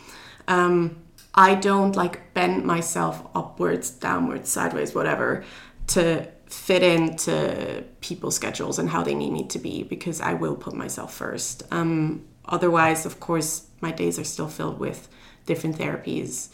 Um, 0.49 1.04
I 1.35 1.57
don't 1.57 1.97
like 1.97 2.33
bend 2.33 2.65
myself 2.65 3.27
upwards, 3.35 3.91
downwards, 3.91 4.51
sideways, 4.51 4.95
whatever, 4.95 5.45
to 5.89 6.29
fit 6.47 6.83
into 6.83 7.85
people's 8.01 8.37
schedules 8.37 8.79
and 8.79 8.89
how 8.89 9.03
they 9.03 9.15
need 9.15 9.33
me 9.33 9.45
to 9.49 9.59
be 9.59 9.83
because 9.83 10.21
I 10.21 10.35
will 10.35 10.55
put 10.55 10.75
myself 10.75 11.13
first. 11.13 11.65
Um, 11.73 12.25
otherwise, 12.45 13.05
of 13.05 13.19
course, 13.19 13.67
my 13.81 13.91
days 13.91 14.19
are 14.19 14.25
still 14.25 14.49
filled 14.49 14.79
with 14.79 15.09
different 15.47 15.77
therapies. 15.77 16.51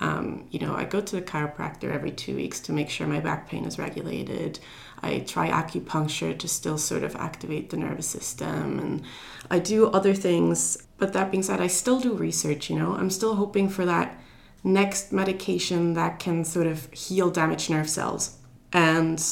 Um, 0.00 0.46
you 0.50 0.58
know, 0.58 0.74
I 0.74 0.84
go 0.84 1.00
to 1.00 1.16
the 1.16 1.22
chiropractor 1.22 1.92
every 1.92 2.10
two 2.10 2.36
weeks 2.36 2.60
to 2.60 2.72
make 2.72 2.90
sure 2.90 3.06
my 3.06 3.20
back 3.20 3.48
pain 3.48 3.64
is 3.64 3.78
regulated. 3.78 4.58
I 5.02 5.20
try 5.20 5.48
acupuncture 5.48 6.38
to 6.38 6.48
still 6.48 6.76
sort 6.76 7.02
of 7.02 7.14
activate 7.16 7.70
the 7.70 7.76
nervous 7.76 8.06
system, 8.06 8.78
and 8.78 9.02
I 9.50 9.58
do 9.58 9.86
other 9.88 10.14
things. 10.14 10.85
But 10.98 11.12
that 11.12 11.30
being 11.30 11.42
said, 11.42 11.60
I 11.60 11.66
still 11.66 12.00
do 12.00 12.14
research, 12.14 12.70
you 12.70 12.78
know, 12.78 12.94
I'm 12.94 13.10
still 13.10 13.34
hoping 13.36 13.68
for 13.68 13.84
that 13.84 14.18
next 14.64 15.12
medication 15.12 15.94
that 15.94 16.18
can 16.18 16.44
sort 16.44 16.66
of 16.66 16.92
heal 16.92 17.30
damaged 17.30 17.68
nerve 17.70 17.88
cells. 17.88 18.38
And, 18.72 19.22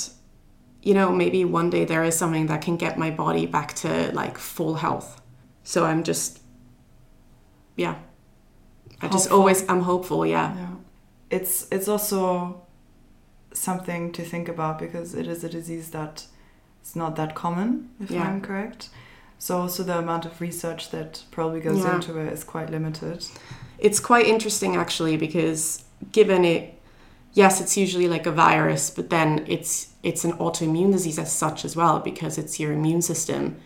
you 0.82 0.94
know, 0.94 1.10
maybe 1.10 1.44
one 1.44 1.70
day 1.70 1.84
there 1.84 2.04
is 2.04 2.16
something 2.16 2.46
that 2.46 2.60
can 2.62 2.76
get 2.76 2.98
my 2.98 3.10
body 3.10 3.46
back 3.46 3.72
to 3.76 4.12
like 4.12 4.36
full 4.38 4.74
health. 4.74 5.20
So 5.62 5.84
I'm 5.84 6.02
just, 6.04 6.40
yeah. 7.76 7.96
I 9.00 9.08
just 9.08 9.30
always, 9.30 9.68
I'm 9.68 9.80
hopeful, 9.80 10.24
yeah. 10.26 10.54
Yeah. 10.54 10.68
It's 11.30 11.66
it's 11.72 11.88
also 11.88 12.62
something 13.52 14.12
to 14.12 14.22
think 14.22 14.48
about 14.48 14.78
because 14.78 15.14
it 15.14 15.26
is 15.26 15.42
a 15.42 15.48
disease 15.48 15.90
that 15.90 16.26
it's 16.80 16.94
not 16.94 17.16
that 17.16 17.34
common, 17.34 17.90
if 18.00 18.10
Yeah. 18.10 18.22
I'm 18.22 18.40
correct. 18.40 18.90
So 19.38 19.58
also 19.58 19.82
the 19.82 19.98
amount 19.98 20.24
of 20.24 20.40
research 20.40 20.90
that 20.90 21.24
probably 21.30 21.60
goes 21.60 21.78
Yeah. 21.78 21.96
into 21.96 22.18
it 22.18 22.32
is 22.32 22.44
quite 22.44 22.70
limited. 22.70 23.26
It's 23.78 24.00
quite 24.00 24.26
interesting 24.26 24.76
actually 24.76 25.16
because 25.16 25.84
given 26.12 26.44
it 26.44 26.74
yes, 27.34 27.60
it's 27.60 27.76
usually 27.76 28.08
like 28.08 28.26
a 28.26 28.30
virus, 28.32 28.90
but 28.90 29.10
then 29.10 29.44
it's 29.46 29.88
it's 30.02 30.24
an 30.24 30.32
autoimmune 30.34 30.92
disease 30.92 31.18
as 31.18 31.32
such 31.32 31.64
as 31.64 31.76
well 31.76 31.98
because 31.98 32.38
it's 32.38 32.60
your 32.60 32.72
immune 32.72 33.02
system 33.02 33.56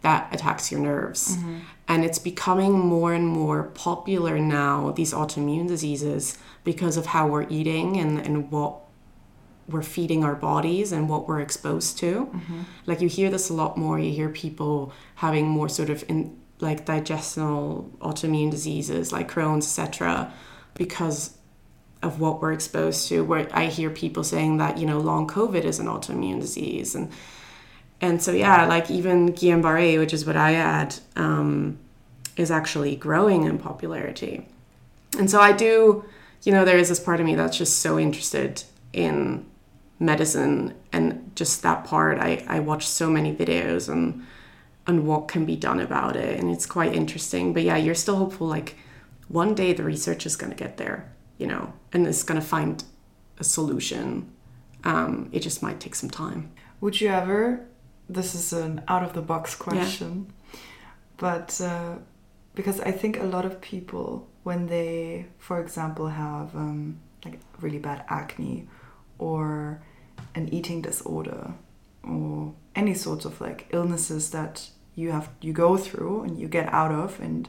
that 0.00 0.28
attacks 0.32 0.70
your 0.72 0.80
nerves. 0.80 1.36
Mm-hmm. 1.36 1.58
And 1.88 2.04
it's 2.04 2.18
becoming 2.18 2.78
more 2.78 3.12
and 3.14 3.26
more 3.26 3.64
popular 3.74 4.38
now, 4.38 4.92
these 4.92 5.12
autoimmune 5.12 5.68
diseases, 5.68 6.38
because 6.62 6.96
of 6.96 7.06
how 7.06 7.26
we're 7.26 7.48
eating 7.48 7.96
and, 7.96 8.18
and 8.18 8.50
what 8.50 8.76
we're 9.68 9.82
feeding 9.82 10.24
our 10.24 10.34
bodies 10.34 10.92
and 10.92 11.08
what 11.08 11.28
we're 11.28 11.40
exposed 11.40 11.98
to. 11.98 12.30
Like 12.86 13.00
you 13.00 13.08
hear 13.08 13.30
this 13.30 13.50
a 13.50 13.54
lot 13.54 13.76
more. 13.76 13.98
You 13.98 14.12
hear 14.12 14.28
people 14.28 14.92
having 15.16 15.46
more 15.46 15.68
sort 15.68 15.90
of 15.90 16.04
in 16.08 16.38
like 16.60 16.86
digestional 16.86 17.90
autoimmune 17.98 18.50
diseases 18.50 19.12
like 19.12 19.30
Crohn's, 19.30 19.66
etc., 19.66 20.32
because 20.74 21.36
of 22.02 22.20
what 22.20 22.40
we're 22.40 22.52
exposed 22.52 23.08
to. 23.08 23.22
Where 23.24 23.48
I 23.52 23.66
hear 23.66 23.90
people 23.90 24.24
saying 24.24 24.56
that 24.58 24.78
you 24.78 24.86
know 24.86 24.98
long 24.98 25.26
COVID 25.28 25.64
is 25.64 25.78
an 25.78 25.86
autoimmune 25.86 26.40
disease, 26.40 26.94
and 26.94 27.12
and 28.00 28.22
so 28.22 28.32
yeah, 28.32 28.66
like 28.66 28.90
even 28.90 29.32
Guillain-Barré, 29.32 29.98
which 29.98 30.12
is 30.12 30.24
what 30.24 30.36
I 30.36 30.52
had, 30.52 30.96
um, 31.16 31.78
is 32.36 32.50
actually 32.50 32.96
growing 32.96 33.44
in 33.44 33.58
popularity. 33.58 34.46
And 35.18 35.30
so 35.30 35.40
I 35.40 35.52
do, 35.52 36.04
you 36.42 36.52
know, 36.52 36.64
there 36.64 36.78
is 36.78 36.88
this 36.88 37.00
part 37.00 37.18
of 37.20 37.26
me 37.26 37.34
that's 37.34 37.56
just 37.56 37.80
so 37.80 37.98
interested 37.98 38.62
in 38.92 39.44
medicine 39.98 40.74
and 40.92 41.32
just 41.34 41.62
that 41.62 41.84
part. 41.84 42.18
I, 42.18 42.44
I 42.48 42.60
watched 42.60 42.88
so 42.88 43.10
many 43.10 43.34
videos 43.34 43.88
and 43.88 44.24
and 44.86 45.06
what 45.06 45.28
can 45.28 45.44
be 45.44 45.54
done 45.54 45.80
about 45.80 46.16
it 46.16 46.40
and 46.40 46.50
it's 46.50 46.66
quite 46.66 46.94
interesting. 46.94 47.52
But 47.52 47.62
yeah, 47.62 47.76
you're 47.76 47.94
still 47.94 48.16
hopeful 48.16 48.46
like 48.46 48.76
one 49.28 49.54
day 49.54 49.72
the 49.72 49.82
research 49.82 50.24
is 50.24 50.36
gonna 50.36 50.54
get 50.54 50.78
there, 50.78 51.12
you 51.36 51.46
know, 51.46 51.72
and 51.92 52.06
it's 52.06 52.22
gonna 52.22 52.40
find 52.40 52.82
a 53.38 53.44
solution. 53.44 54.32
Um, 54.84 55.28
it 55.32 55.40
just 55.40 55.62
might 55.62 55.80
take 55.80 55.94
some 55.94 56.10
time. 56.10 56.52
Would 56.80 57.00
you 57.00 57.08
ever? 57.08 57.66
This 58.08 58.34
is 58.34 58.52
an 58.52 58.82
out 58.88 59.02
of 59.02 59.12
the 59.12 59.20
box 59.20 59.54
question, 59.54 60.32
but 61.18 61.60
uh, 61.60 61.96
because 62.54 62.80
I 62.80 62.90
think 62.92 63.20
a 63.20 63.24
lot 63.24 63.44
of 63.44 63.60
people, 63.60 64.28
when 64.44 64.66
they, 64.66 65.26
for 65.38 65.60
example, 65.60 66.08
have 66.08 66.54
um, 66.54 67.00
like 67.24 67.38
really 67.60 67.78
bad 67.78 68.04
acne 68.08 68.66
or 69.18 69.82
an 70.38 70.52
eating 70.52 70.80
disorder 70.82 71.54
or 72.02 72.54
any 72.74 72.94
sorts 72.94 73.24
of 73.24 73.40
like 73.40 73.68
illnesses 73.70 74.30
that 74.30 74.70
you 74.94 75.12
have 75.12 75.28
you 75.40 75.52
go 75.52 75.76
through 75.76 76.22
and 76.22 76.38
you 76.40 76.48
get 76.48 76.72
out 76.72 76.92
of 76.92 77.20
and 77.20 77.48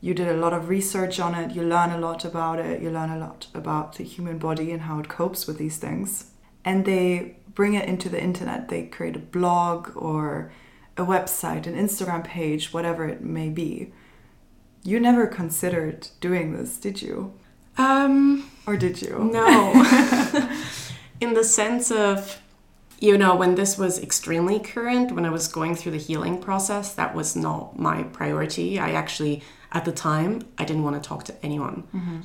you 0.00 0.14
did 0.14 0.28
a 0.28 0.36
lot 0.36 0.52
of 0.52 0.68
research 0.68 1.20
on 1.20 1.34
it 1.34 1.54
you 1.56 1.62
learn 1.62 1.90
a 1.90 1.98
lot 1.98 2.24
about 2.24 2.58
it 2.58 2.82
you 2.82 2.90
learn 2.90 3.10
a 3.10 3.18
lot 3.18 3.46
about 3.54 3.96
the 3.96 4.04
human 4.04 4.38
body 4.38 4.72
and 4.72 4.82
how 4.82 4.98
it 4.98 5.08
copes 5.08 5.46
with 5.46 5.58
these 5.58 5.78
things 5.78 6.32
and 6.64 6.84
they 6.84 7.36
bring 7.54 7.74
it 7.74 7.88
into 7.88 8.08
the 8.08 8.22
internet. 8.22 8.68
They 8.68 8.84
create 8.84 9.16
a 9.16 9.20
blog 9.20 9.90
or 9.96 10.52
a 10.96 11.02
website 11.02 11.66
an 11.66 11.74
instagram 11.74 12.22
page 12.22 12.72
whatever 12.72 13.08
it 13.08 13.22
may 13.22 13.48
be. 13.48 13.92
You 14.84 15.00
never 15.00 15.26
considered 15.26 16.08
doing 16.20 16.52
this 16.54 16.76
did 16.76 17.00
you? 17.00 17.32
Um, 17.78 18.50
or 18.66 18.76
did 18.76 19.00
you? 19.00 19.30
no. 19.32 19.72
In 21.22 21.34
the 21.34 21.44
sense 21.44 21.86
of, 21.92 22.42
you 22.98 23.16
know, 23.22 23.32
when 23.42 23.54
this 23.54 23.78
was 23.78 24.02
extremely 24.08 24.58
current, 24.58 25.12
when 25.16 25.24
I 25.24 25.30
was 25.30 25.46
going 25.58 25.74
through 25.76 25.92
the 25.92 25.98
healing 26.08 26.36
process, 26.46 26.86
that 27.00 27.14
was 27.14 27.36
not 27.36 27.78
my 27.78 27.98
priority. 28.18 28.68
I 28.88 28.90
actually, 29.02 29.42
at 29.78 29.84
the 29.84 29.92
time, 29.92 30.30
I 30.60 30.64
didn't 30.68 30.84
want 30.86 30.96
to 31.00 31.08
talk 31.08 31.22
to 31.28 31.34
anyone. 31.48 31.76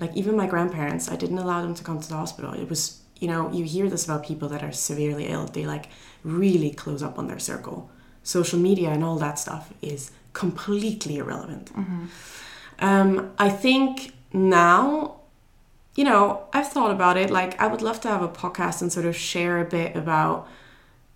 Like, 0.01 0.13
even 0.19 0.35
my 0.35 0.47
grandparents, 0.47 1.05
I 1.11 1.15
didn't 1.15 1.37
allow 1.45 1.61
them 1.61 1.75
to 1.75 1.83
come 1.83 1.99
to 1.99 2.09
the 2.09 2.15
hospital. 2.23 2.51
It 2.53 2.69
was, 2.73 3.01
you 3.21 3.27
know, 3.31 3.51
you 3.57 3.63
hear 3.65 3.87
this 3.87 4.05
about 4.05 4.21
people 4.29 4.49
that 4.49 4.63
are 4.63 4.71
severely 4.71 5.25
ill, 5.27 5.45
they 5.45 5.65
like 5.67 5.89
really 6.23 6.71
close 6.71 7.03
up 7.03 7.19
on 7.19 7.27
their 7.27 7.39
circle. 7.51 7.77
Social 8.23 8.59
media 8.59 8.89
and 8.89 9.03
all 9.03 9.17
that 9.19 9.37
stuff 9.37 9.71
is 9.81 10.11
completely 10.33 11.17
irrelevant. 11.17 11.71
Um, 12.79 13.31
I 13.37 13.49
think 13.63 14.13
now 14.33 15.21
you 15.97 16.03
know, 16.03 16.47
I've 16.53 16.69
thought 16.69 16.91
about 16.91 17.17
it. 17.17 17.29
Like, 17.31 17.59
I 17.59 17.67
would 17.67 17.81
love 17.81 17.99
to 18.01 18.07
have 18.07 18.21
a 18.21 18.29
podcast 18.29 18.81
and 18.81 18.93
sort 18.93 19.07
of 19.07 19.15
share 19.15 19.59
a 19.59 19.65
bit 19.65 19.97
about, 19.97 20.47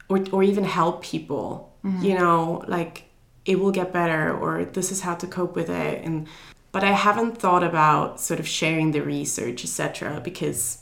or, 0.09 0.25
or 0.33 0.43
even 0.43 0.65
help 0.65 1.03
people, 1.03 1.71
you 1.83 1.91
mm-hmm. 1.91 2.13
know, 2.15 2.65
like 2.67 3.05
it 3.45 3.59
will 3.59 3.71
get 3.71 3.93
better 3.93 4.35
or 4.35 4.65
this 4.65 4.91
is 4.91 5.01
how 5.01 5.15
to 5.15 5.27
cope 5.27 5.55
with 5.55 5.69
it. 5.69 6.03
And, 6.03 6.27
but 6.71 6.83
I 6.83 6.91
haven't 6.91 7.37
thought 7.37 7.63
about 7.63 8.19
sort 8.19 8.39
of 8.39 8.47
sharing 8.47 8.91
the 8.91 9.01
research, 9.01 9.63
etc., 9.63 10.19
because 10.19 10.79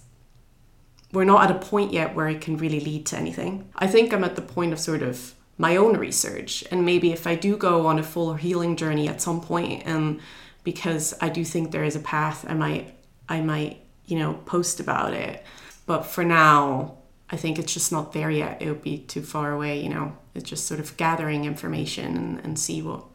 we're 1.11 1.25
not 1.25 1.49
at 1.49 1.55
a 1.55 1.59
point 1.59 1.91
yet 1.91 2.15
where 2.15 2.29
it 2.29 2.39
can 2.39 2.55
really 2.55 2.79
lead 2.79 3.05
to 3.07 3.17
anything. 3.17 3.69
I 3.75 3.87
think 3.87 4.13
I'm 4.13 4.23
at 4.23 4.37
the 4.37 4.41
point 4.41 4.71
of 4.71 4.79
sort 4.79 5.01
of 5.01 5.33
my 5.57 5.75
own 5.75 5.97
research. 5.97 6.63
And 6.71 6.85
maybe 6.85 7.11
if 7.11 7.27
I 7.27 7.35
do 7.35 7.57
go 7.57 7.85
on 7.85 7.99
a 7.99 8.03
full 8.03 8.35
healing 8.35 8.77
journey 8.77 9.09
at 9.09 9.21
some 9.21 9.41
point, 9.41 9.83
and 9.85 10.21
because 10.63 11.13
I 11.19 11.27
do 11.27 11.43
think 11.43 11.71
there 11.71 11.83
is 11.83 11.97
a 11.97 11.99
path, 11.99 12.45
I 12.47 12.53
might, 12.53 12.95
I 13.27 13.41
might, 13.41 13.81
you 14.09 14.17
know, 14.17 14.33
post 14.45 14.79
about 14.79 15.13
it. 15.13 15.43
But 15.85 16.03
for 16.03 16.25
now, 16.25 16.97
I 17.29 17.37
think 17.37 17.59
it's 17.59 17.73
just 17.73 17.91
not 17.91 18.11
there 18.11 18.31
yet. 18.31 18.61
It 18.61 18.67
would 18.67 18.81
be 18.81 18.97
too 18.99 19.21
far 19.21 19.51
away, 19.51 19.81
you 19.81 19.89
know. 19.89 20.17
It's 20.33 20.49
just 20.49 20.67
sort 20.67 20.79
of 20.79 20.97
gathering 20.97 21.45
information 21.45 22.17
and, 22.17 22.39
and 22.39 22.59
see 22.59 22.81
what 22.81 23.05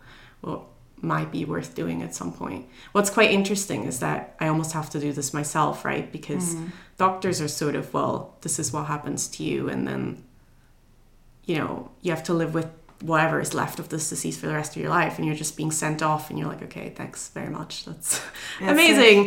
what 0.41 0.63
might 1.01 1.31
be 1.31 1.45
worth 1.45 1.75
doing 1.75 2.03
at 2.03 2.15
some 2.15 2.33
point. 2.33 2.67
What's 2.93 3.11
quite 3.11 3.31
interesting 3.31 3.85
is 3.85 4.01
that 4.01 4.37
I 4.41 4.49
almost 4.49 4.73
have 4.73 4.89
to 4.91 5.01
do 5.01 5.13
this 5.13 5.35
myself, 5.35 5.85
right? 5.85 6.11
Because 6.11 6.55
mm-hmm. 6.55 6.69
doctors 6.97 7.41
are 7.41 7.49
sort 7.49 7.75
of, 7.75 7.93
well, 7.93 8.37
this 8.41 8.59
is 8.59 8.73
what 8.73 8.87
happens 8.87 9.29
to 9.29 9.43
you, 9.43 9.69
and 9.69 9.87
then 9.87 10.25
you 11.45 11.57
know, 11.57 11.91
you 12.01 12.11
have 12.13 12.23
to 12.25 12.35
live 12.35 12.55
with 12.55 12.71
whatever 13.11 13.37
is 13.47 13.53
left 13.55 13.79
of 13.79 13.87
this 13.89 14.05
disease 14.13 14.37
for 14.41 14.47
the 14.51 14.55
rest 14.61 14.71
of 14.77 14.81
your 14.83 14.91
life 15.01 15.15
and 15.19 15.27
you're 15.27 15.41
just 15.45 15.57
being 15.57 15.73
sent 15.83 16.01
off 16.03 16.31
and 16.31 16.39
you're 16.39 16.49
like 16.55 16.63
okay 16.69 16.89
thanks 17.01 17.21
very 17.39 17.51
much. 17.59 17.73
That's 17.87 18.11
Yes, 18.61 18.71
amazing. 18.75 19.19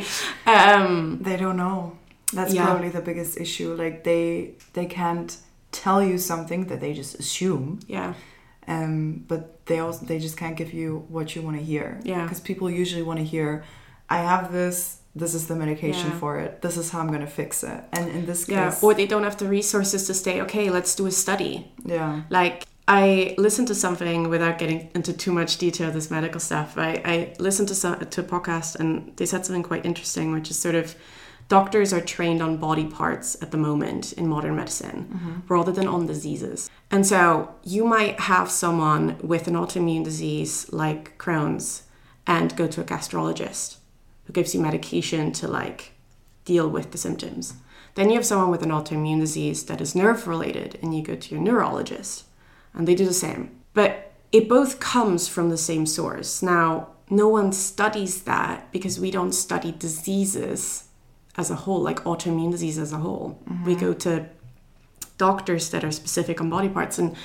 Um 0.45 1.19
they 1.27 1.37
don't 1.37 1.57
know. 1.57 1.97
That's 2.33 2.53
Yeah. 2.53 2.65
probably 2.65 2.89
the 2.89 3.01
biggest 3.09 3.33
issue. 3.45 3.69
Like 3.83 4.03
they 4.03 4.55
they 4.73 4.85
can't 4.85 5.31
tell 5.71 6.01
you 6.09 6.17
something 6.17 6.61
that 6.69 6.79
they 6.83 6.93
just 6.93 7.13
assume. 7.19 7.79
Yeah. 7.87 8.13
Um, 8.69 9.23
but 9.27 9.41
they 9.67 9.79
also 9.79 10.05
they 10.05 10.19
just 10.19 10.37
can't 10.37 10.57
give 10.57 10.73
you 10.73 11.05
what 11.15 11.35
you 11.35 11.41
want 11.47 11.57
to 11.57 11.63
hear. 11.63 11.87
Yeah. 12.03 12.23
because 12.23 12.41
people 12.41 12.69
usually 12.69 13.03
want 13.09 13.19
to 13.19 13.25
hear 13.35 13.63
i 14.09 14.19
have 14.31 14.51
this 14.59 14.77
this 15.21 15.33
is 15.33 15.43
the 15.47 15.55
medication 15.55 16.09
Yeah. 16.11 16.19
for 16.21 16.31
it 16.43 16.51
this 16.61 16.75
is 16.77 16.85
how 16.91 16.99
i'm 17.01 17.11
going 17.15 17.25
to 17.29 17.33
fix 17.41 17.63
it. 17.63 17.79
And 17.95 18.03
in 18.17 18.25
this 18.25 18.41
case 18.45 18.55
yeah 18.55 18.79
or 18.85 18.93
they 18.99 19.07
don't 19.11 19.23
have 19.29 19.37
the 19.43 19.47
resources 19.59 20.01
to 20.07 20.13
say 20.13 20.33
okay 20.45 20.65
let's 20.77 20.93
do 20.99 21.05
a 21.07 21.11
study. 21.11 21.53
Yeah. 21.95 22.11
Like 22.39 22.57
I 22.87 23.35
listened 23.37 23.67
to 23.67 23.75
something 23.75 24.29
without 24.29 24.57
getting 24.57 24.89
into 24.95 25.11
too 25.11 25.33
much 25.33 25.57
detail 25.57 25.89
of 25.89 25.93
this 25.93 26.09
medical 26.09 26.39
stuff. 26.39 26.77
I, 26.77 27.01
I 27.03 27.33
listened 27.37 27.67
to 27.67 27.75
some, 27.75 27.99
to 27.99 28.21
a 28.21 28.23
podcast 28.23 28.75
and 28.75 29.15
they 29.17 29.25
said 29.25 29.45
something 29.45 29.63
quite 29.63 29.85
interesting, 29.85 30.31
which 30.31 30.49
is 30.49 30.57
sort 30.57 30.75
of 30.75 30.95
doctors 31.49 31.91
are 31.91 31.99
trained 31.99 32.41
on 32.41 32.57
body 32.57 32.85
parts 32.85 33.41
at 33.41 33.51
the 33.51 33.57
moment 33.57 34.13
in 34.13 34.27
modern 34.27 34.55
medicine 34.55 35.07
mm-hmm. 35.11 35.53
rather 35.53 35.71
than 35.71 35.87
on 35.87 36.05
diseases. 36.05 36.69
And 36.89 37.05
so 37.05 37.55
you 37.63 37.83
might 37.83 38.21
have 38.21 38.49
someone 38.49 39.17
with 39.21 39.47
an 39.47 39.55
autoimmune 39.55 40.05
disease 40.05 40.71
like 40.71 41.17
Crohn's 41.17 41.83
and 42.25 42.55
go 42.55 42.67
to 42.67 42.81
a 42.81 42.85
gastrologist 42.85 43.77
who 44.25 44.33
gives 44.33 44.53
you 44.53 44.61
medication 44.61 45.33
to 45.33 45.47
like 45.47 45.91
deal 46.45 46.69
with 46.69 46.91
the 46.91 46.97
symptoms. 46.97 47.55
Then 47.95 48.09
you 48.09 48.15
have 48.15 48.25
someone 48.25 48.51
with 48.51 48.63
an 48.63 48.69
autoimmune 48.69 49.19
disease 49.19 49.65
that 49.65 49.81
is 49.81 49.95
nerve 49.95 50.25
related 50.27 50.79
and 50.81 50.95
you 50.95 51.03
go 51.03 51.15
to 51.15 51.35
your 51.35 51.43
neurologist 51.43 52.23
and 52.77 52.87
they 52.87 52.95
do 52.95 53.05
the 53.05 53.13
same. 53.13 53.59
But 53.73 54.13
it 54.31 54.47
both 54.47 54.79
comes 54.79 55.27
from 55.27 55.49
the 55.49 55.57
same 55.57 55.85
source. 55.85 56.41
Now, 56.41 56.89
no 57.09 57.27
one 57.27 57.51
studies 57.51 58.23
that 58.23 58.71
because 58.71 58.99
we 58.99 59.11
don't 59.11 59.31
study 59.31 59.71
diseases 59.71 60.87
as 61.37 61.49
a 61.49 61.55
whole, 61.55 61.81
like 61.81 62.03
autoimmune 62.03 62.51
disease 62.51 62.77
as 62.77 62.93
a 62.93 62.97
whole. 62.97 63.41
We 63.65 63.75
go 63.75 63.93
to 63.93 64.27
doctors 65.17 65.69
that 65.69 65.83
are 65.83 65.91
specific 65.91 66.41
on 66.41 66.49
body 66.49 66.69
parts. 66.69 66.99
And 66.99 67.15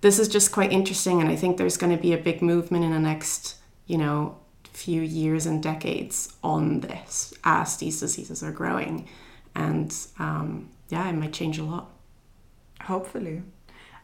this 0.00 0.18
is 0.18 0.28
just 0.28 0.52
quite 0.52 0.72
interesting. 0.72 1.20
And 1.20 1.30
I 1.30 1.36
think 1.36 1.56
there's 1.56 1.76
going 1.76 1.94
to 1.94 2.02
be 2.02 2.12
a 2.12 2.18
big 2.18 2.42
movement 2.42 2.84
in 2.84 2.92
the 2.92 2.98
next, 2.98 3.56
you 3.86 3.98
know, 3.98 4.38
few 4.72 5.02
years 5.02 5.44
and 5.44 5.62
decades 5.62 6.32
on 6.42 6.80
this 6.80 7.34
as 7.44 7.76
these 7.78 8.00
diseases 8.00 8.42
are 8.42 8.52
growing. 8.52 9.08
And 9.54 9.94
um, 10.18 10.70
yeah, 10.88 11.08
it 11.08 11.14
might 11.14 11.32
change 11.32 11.58
a 11.58 11.64
lot. 11.64 11.90
hopefully 12.82 13.42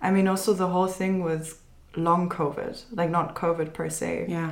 i 0.02 0.11
mean 0.11 0.28
also 0.28 0.52
the 0.52 0.68
whole 0.68 0.87
thing 0.88 1.22
was 1.24 1.59
long 1.96 2.28
covid 2.28 2.83
like 2.92 3.11
not 3.11 3.35
covid 3.35 3.72
per 3.72 3.88
se 3.88 4.26
Yeah. 4.28 4.50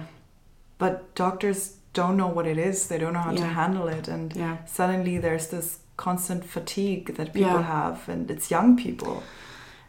but 0.78 1.14
doctors 1.14 1.76
don't 1.92 2.16
know 2.16 2.28
what 2.28 2.46
it 2.46 2.58
is 2.58 2.86
they 2.88 2.98
don't 2.98 3.12
know 3.12 3.20
how 3.20 3.32
to 3.34 3.44
handle 3.44 3.88
it 3.88 4.08
and 4.08 4.34
Yeah. 4.36 4.56
suddenly 4.66 5.18
there's 5.18 5.48
this 5.48 5.78
constant 5.96 6.44
fatigue 6.44 7.14
that 7.16 7.32
people 7.34 7.50
Yeah. 7.60 7.62
have 7.62 8.08
and 8.08 8.30
it's 8.30 8.50
young 8.50 8.76
people 8.76 9.22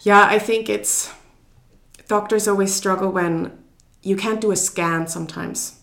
Yeah, 0.06 0.26
I 0.36 0.40
think 0.40 0.68
it's 0.70 1.12
doctors 2.10 2.48
always 2.48 2.74
struggle 2.76 3.10
when 3.12 3.52
you 4.02 4.18
can't 4.18 4.42
do 4.42 4.52
a 4.52 4.56
scan 4.56 5.08
sometimes. 5.08 5.80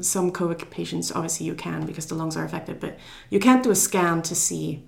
Some 0.00 0.32
COVID 0.32 0.70
patients, 0.70 1.12
obviously, 1.12 1.46
you 1.46 1.54
can 1.54 1.86
because 1.86 2.06
the 2.06 2.16
lungs 2.16 2.36
are 2.36 2.44
affected, 2.44 2.80
but 2.80 2.98
you 3.30 3.38
can't 3.40 3.62
do 3.62 3.70
a 3.70 3.74
scan 3.76 4.22
to 4.22 4.34
see 4.34 4.82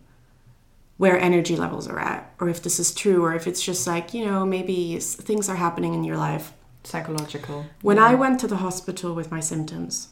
where 1.01 1.19
energy 1.19 1.57
levels 1.57 1.89
are 1.89 1.99
at, 1.99 2.31
or 2.39 2.51
if 2.51 2.63
this 2.63 2.79
is 2.79 2.95
true, 2.95 3.25
or 3.25 3.33
if 3.33 3.47
it's 3.47 3.63
just 3.63 3.87
like, 3.87 4.13
you 4.13 4.23
know, 4.23 4.45
maybe 4.45 4.99
things 4.99 5.49
are 5.49 5.57
happening 5.57 5.95
in 5.95 6.05
your 6.05 6.19
life. 6.19 6.53
psychological 6.85 7.65
When 7.81 7.99
I 7.99 8.15
went 8.15 8.39
to 8.41 8.47
the 8.47 8.59
hospital 8.59 9.15
with 9.15 9.31
my 9.31 9.41
symptoms, 9.41 10.09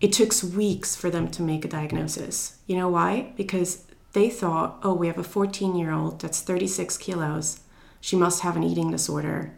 it 0.00 0.14
took 0.14 0.32
weeks 0.42 0.96
for 0.96 1.10
them 1.10 1.30
to 1.32 1.42
make 1.42 1.66
a 1.66 1.68
diagnosis. 1.68 2.56
You 2.66 2.78
know 2.78 2.88
why? 2.88 3.34
Because 3.36 3.84
they 4.14 4.30
thought, 4.30 4.78
oh, 4.82 4.94
we 4.94 5.06
have 5.06 5.18
a 5.18 5.22
14 5.22 5.76
year 5.76 5.92
old 5.92 6.22
that's 6.22 6.40
36 6.40 6.96
kilos. 6.96 7.60
She 8.00 8.16
must 8.16 8.40
have 8.40 8.56
an 8.56 8.64
eating 8.64 8.90
disorder. 8.90 9.52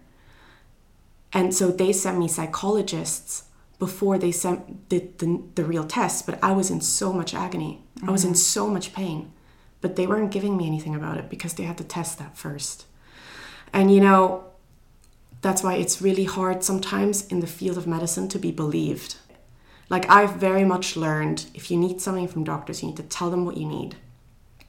And 1.32 1.54
so 1.54 1.70
they 1.70 1.92
sent 1.92 2.18
me 2.18 2.26
psychologists 2.26 3.44
before 3.78 4.18
they 4.18 4.32
sent 4.32 4.88
the, 4.88 5.08
the, 5.18 5.40
the 5.54 5.64
real 5.64 5.84
tests, 5.84 6.20
but 6.20 6.42
I 6.42 6.50
was 6.50 6.68
in 6.68 6.80
so 6.80 7.12
much 7.12 7.32
agony. 7.32 7.84
I 8.04 8.10
was 8.10 8.24
in 8.24 8.30
mm-hmm. 8.30 8.58
so 8.58 8.66
much 8.66 8.92
pain. 8.92 9.30
But 9.80 9.96
they 9.96 10.06
weren't 10.06 10.30
giving 10.30 10.56
me 10.56 10.66
anything 10.66 10.94
about 10.94 11.18
it 11.18 11.30
because 11.30 11.54
they 11.54 11.62
had 11.62 11.78
to 11.78 11.84
test 11.84 12.18
that 12.18 12.36
first. 12.36 12.84
And 13.72 13.94
you 13.94 14.00
know, 14.00 14.44
that's 15.42 15.62
why 15.62 15.74
it's 15.74 16.02
really 16.02 16.24
hard 16.24 16.62
sometimes 16.62 17.26
in 17.28 17.40
the 17.40 17.46
field 17.46 17.78
of 17.78 17.86
medicine 17.86 18.28
to 18.28 18.38
be 18.38 18.50
believed. 18.50 19.16
Like 19.88 20.08
I've 20.10 20.34
very 20.34 20.64
much 20.64 20.96
learned 20.96 21.46
if 21.54 21.70
you 21.70 21.76
need 21.76 22.00
something 22.00 22.28
from 22.28 22.44
doctors, 22.44 22.82
you 22.82 22.88
need 22.88 22.96
to 22.98 23.02
tell 23.02 23.30
them 23.30 23.44
what 23.44 23.56
you 23.56 23.66
need. 23.66 23.96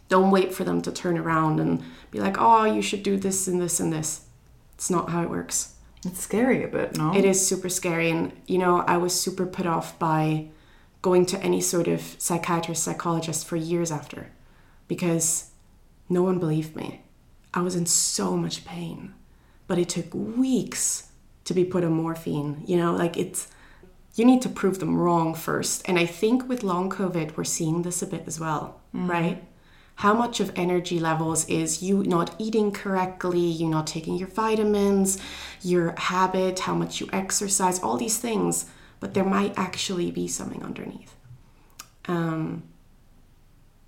Don't 0.08 0.32
wait 0.32 0.54
for 0.54 0.64
them 0.64 0.82
to 0.82 0.92
turn 0.92 1.18
around 1.18 1.60
and 1.60 1.84
be 2.10 2.20
like, 2.20 2.38
oh, 2.40 2.66
you 2.66 2.82
should 2.82 3.04
do 3.04 3.18
this 3.18 3.48
and 3.48 3.62
this 3.62 3.80
and 3.80 3.94
this. 3.94 4.26
It's 4.74 4.90
not 4.90 5.10
how 5.10 5.24
it 5.24 5.30
works. 5.30 5.76
It's 6.06 6.20
scary 6.20 6.64
a 6.64 6.68
bit, 6.68 6.98
no? 6.98 7.16
It 7.16 7.24
is 7.24 7.46
super 7.46 7.70
scary. 7.70 8.10
And, 8.10 8.34
you 8.48 8.58
know, 8.58 8.80
I 8.80 8.98
was 8.98 9.18
super 9.18 9.46
put 9.46 9.68
off 9.68 9.98
by 10.00 10.48
going 11.02 11.26
to 11.28 11.40
any 11.42 11.62
sort 11.62 11.88
of 11.88 12.16
psychiatrist, 12.18 12.84
psychologist 12.84 13.46
for 13.46 13.56
years 13.56 13.92
after 13.92 14.32
because 14.92 15.52
no 16.10 16.22
one 16.22 16.38
believed 16.38 16.76
me. 16.76 17.02
I 17.54 17.62
was 17.62 17.78
in 17.78 17.86
so 17.86 18.36
much 18.36 18.66
pain, 18.66 19.14
but 19.66 19.78
it 19.78 19.88
took 19.88 20.14
weeks 20.14 21.08
to 21.46 21.54
be 21.54 21.64
put 21.64 21.86
on 21.86 21.94
morphine. 21.94 22.62
You 22.68 22.76
know, 22.76 22.92
like 22.92 23.16
it's, 23.16 23.48
you 24.16 24.26
need 24.26 24.42
to 24.42 24.50
prove 24.50 24.80
them 24.80 24.98
wrong 24.98 25.34
first. 25.34 25.88
And 25.88 25.98
I 25.98 26.06
think 26.06 26.50
with 26.50 26.62
long 26.62 26.90
COVID, 26.90 27.38
we're 27.38 27.46
seeing 27.46 27.84
this 27.84 28.02
a 28.02 28.06
bit 28.06 28.26
as 28.28 28.38
well, 28.38 28.82
mm. 28.94 29.08
right? 29.08 29.42
How 29.96 30.14
much 30.14 30.42
of 30.42 30.52
energy 30.58 31.00
levels 31.00 31.48
is 31.48 31.82
you 31.82 32.04
not 32.04 32.36
eating 32.38 32.74
correctly, 32.74 33.40
you 33.40 33.70
not 33.70 33.88
taking 33.88 34.18
your 34.18 34.28
vitamins, 34.28 35.20
your 35.62 35.96
habit, 35.98 36.60
how 36.60 36.76
much 36.76 37.00
you 37.00 37.08
exercise, 37.14 37.80
all 37.80 37.96
these 37.96 38.18
things, 38.18 38.66
but 39.00 39.14
there 39.14 39.24
might 39.24 39.58
actually 39.58 40.12
be 40.12 40.28
something 40.28 40.62
underneath. 40.62 41.16
Um, 42.10 42.64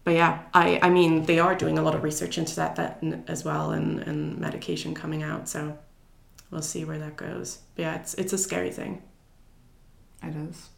but 0.03 0.15
yeah, 0.15 0.43
I, 0.53 0.79
I 0.81 0.89
mean, 0.89 1.25
they 1.25 1.39
are 1.39 1.55
doing 1.55 1.77
a 1.77 1.81
lot 1.81 1.95
of 1.95 2.03
research 2.03 2.37
into 2.37 2.55
that, 2.57 2.75
that 2.75 3.01
as 3.27 3.45
well 3.45 3.71
and, 3.71 3.99
and 3.99 4.37
medication 4.37 4.93
coming 4.93 5.23
out. 5.23 5.47
So 5.47 5.77
we'll 6.51 6.61
see 6.61 6.83
where 6.83 6.99
that 6.99 7.15
goes. 7.15 7.59
But 7.75 7.81
yeah, 7.83 7.95
it's, 7.95 8.13
it's 8.15 8.33
a 8.33 8.37
scary 8.37 8.69
thing. 8.71 9.01
It 10.21 10.35
is. 10.35 10.69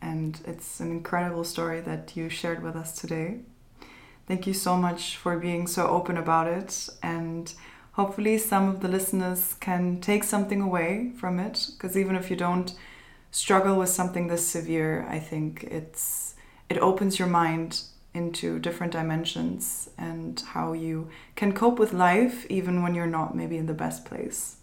And 0.00 0.40
it's 0.46 0.80
an 0.80 0.90
incredible 0.90 1.44
story 1.44 1.80
that 1.80 2.16
you 2.16 2.28
shared 2.28 2.62
with 2.62 2.76
us 2.76 2.98
today. 2.98 3.40
Thank 4.26 4.46
you 4.46 4.54
so 4.54 4.76
much 4.76 5.16
for 5.16 5.36
being 5.36 5.66
so 5.66 5.88
open 5.88 6.16
about 6.16 6.46
it. 6.46 6.88
And 7.02 7.52
hopefully, 7.92 8.38
some 8.38 8.68
of 8.68 8.80
the 8.80 8.88
listeners 8.88 9.56
can 9.60 10.00
take 10.00 10.24
something 10.24 10.62
away 10.62 11.12
from 11.18 11.38
it. 11.38 11.66
Because 11.72 11.96
even 11.96 12.16
if 12.16 12.30
you 12.30 12.36
don't 12.36 12.72
struggle 13.30 13.76
with 13.76 13.88
something 13.88 14.28
this 14.28 14.46
severe, 14.46 15.04
I 15.08 15.18
think 15.18 15.64
it's 15.64 16.34
it 16.68 16.78
opens 16.78 17.18
your 17.18 17.28
mind 17.28 17.82
into 18.12 18.58
different 18.58 18.92
dimensions 18.92 19.90
and 19.96 20.42
how 20.48 20.72
you 20.72 21.08
can 21.36 21.52
cope 21.52 21.78
with 21.78 21.92
life 21.92 22.44
even 22.50 22.82
when 22.82 22.94
you're 22.94 23.06
not 23.06 23.36
maybe 23.36 23.56
in 23.56 23.66
the 23.66 23.74
best 23.74 24.04
place 24.04 24.56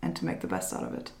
and 0.00 0.16
to 0.16 0.24
make 0.24 0.40
the 0.40 0.46
best 0.46 0.72
out 0.72 0.84
of 0.84 0.94
it. 0.94 1.12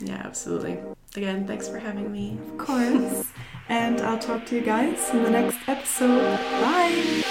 Yeah, 0.00 0.22
absolutely. 0.24 0.78
Again, 1.16 1.46
thanks 1.46 1.68
for 1.68 1.78
having 1.78 2.10
me. 2.10 2.38
Of 2.52 2.58
course. 2.58 3.28
and 3.68 4.00
I'll 4.00 4.18
talk 4.18 4.46
to 4.46 4.56
you 4.56 4.62
guys 4.62 5.10
in 5.10 5.22
the 5.22 5.30
next 5.30 5.58
episode. 5.68 6.38
Bye. 6.62 7.22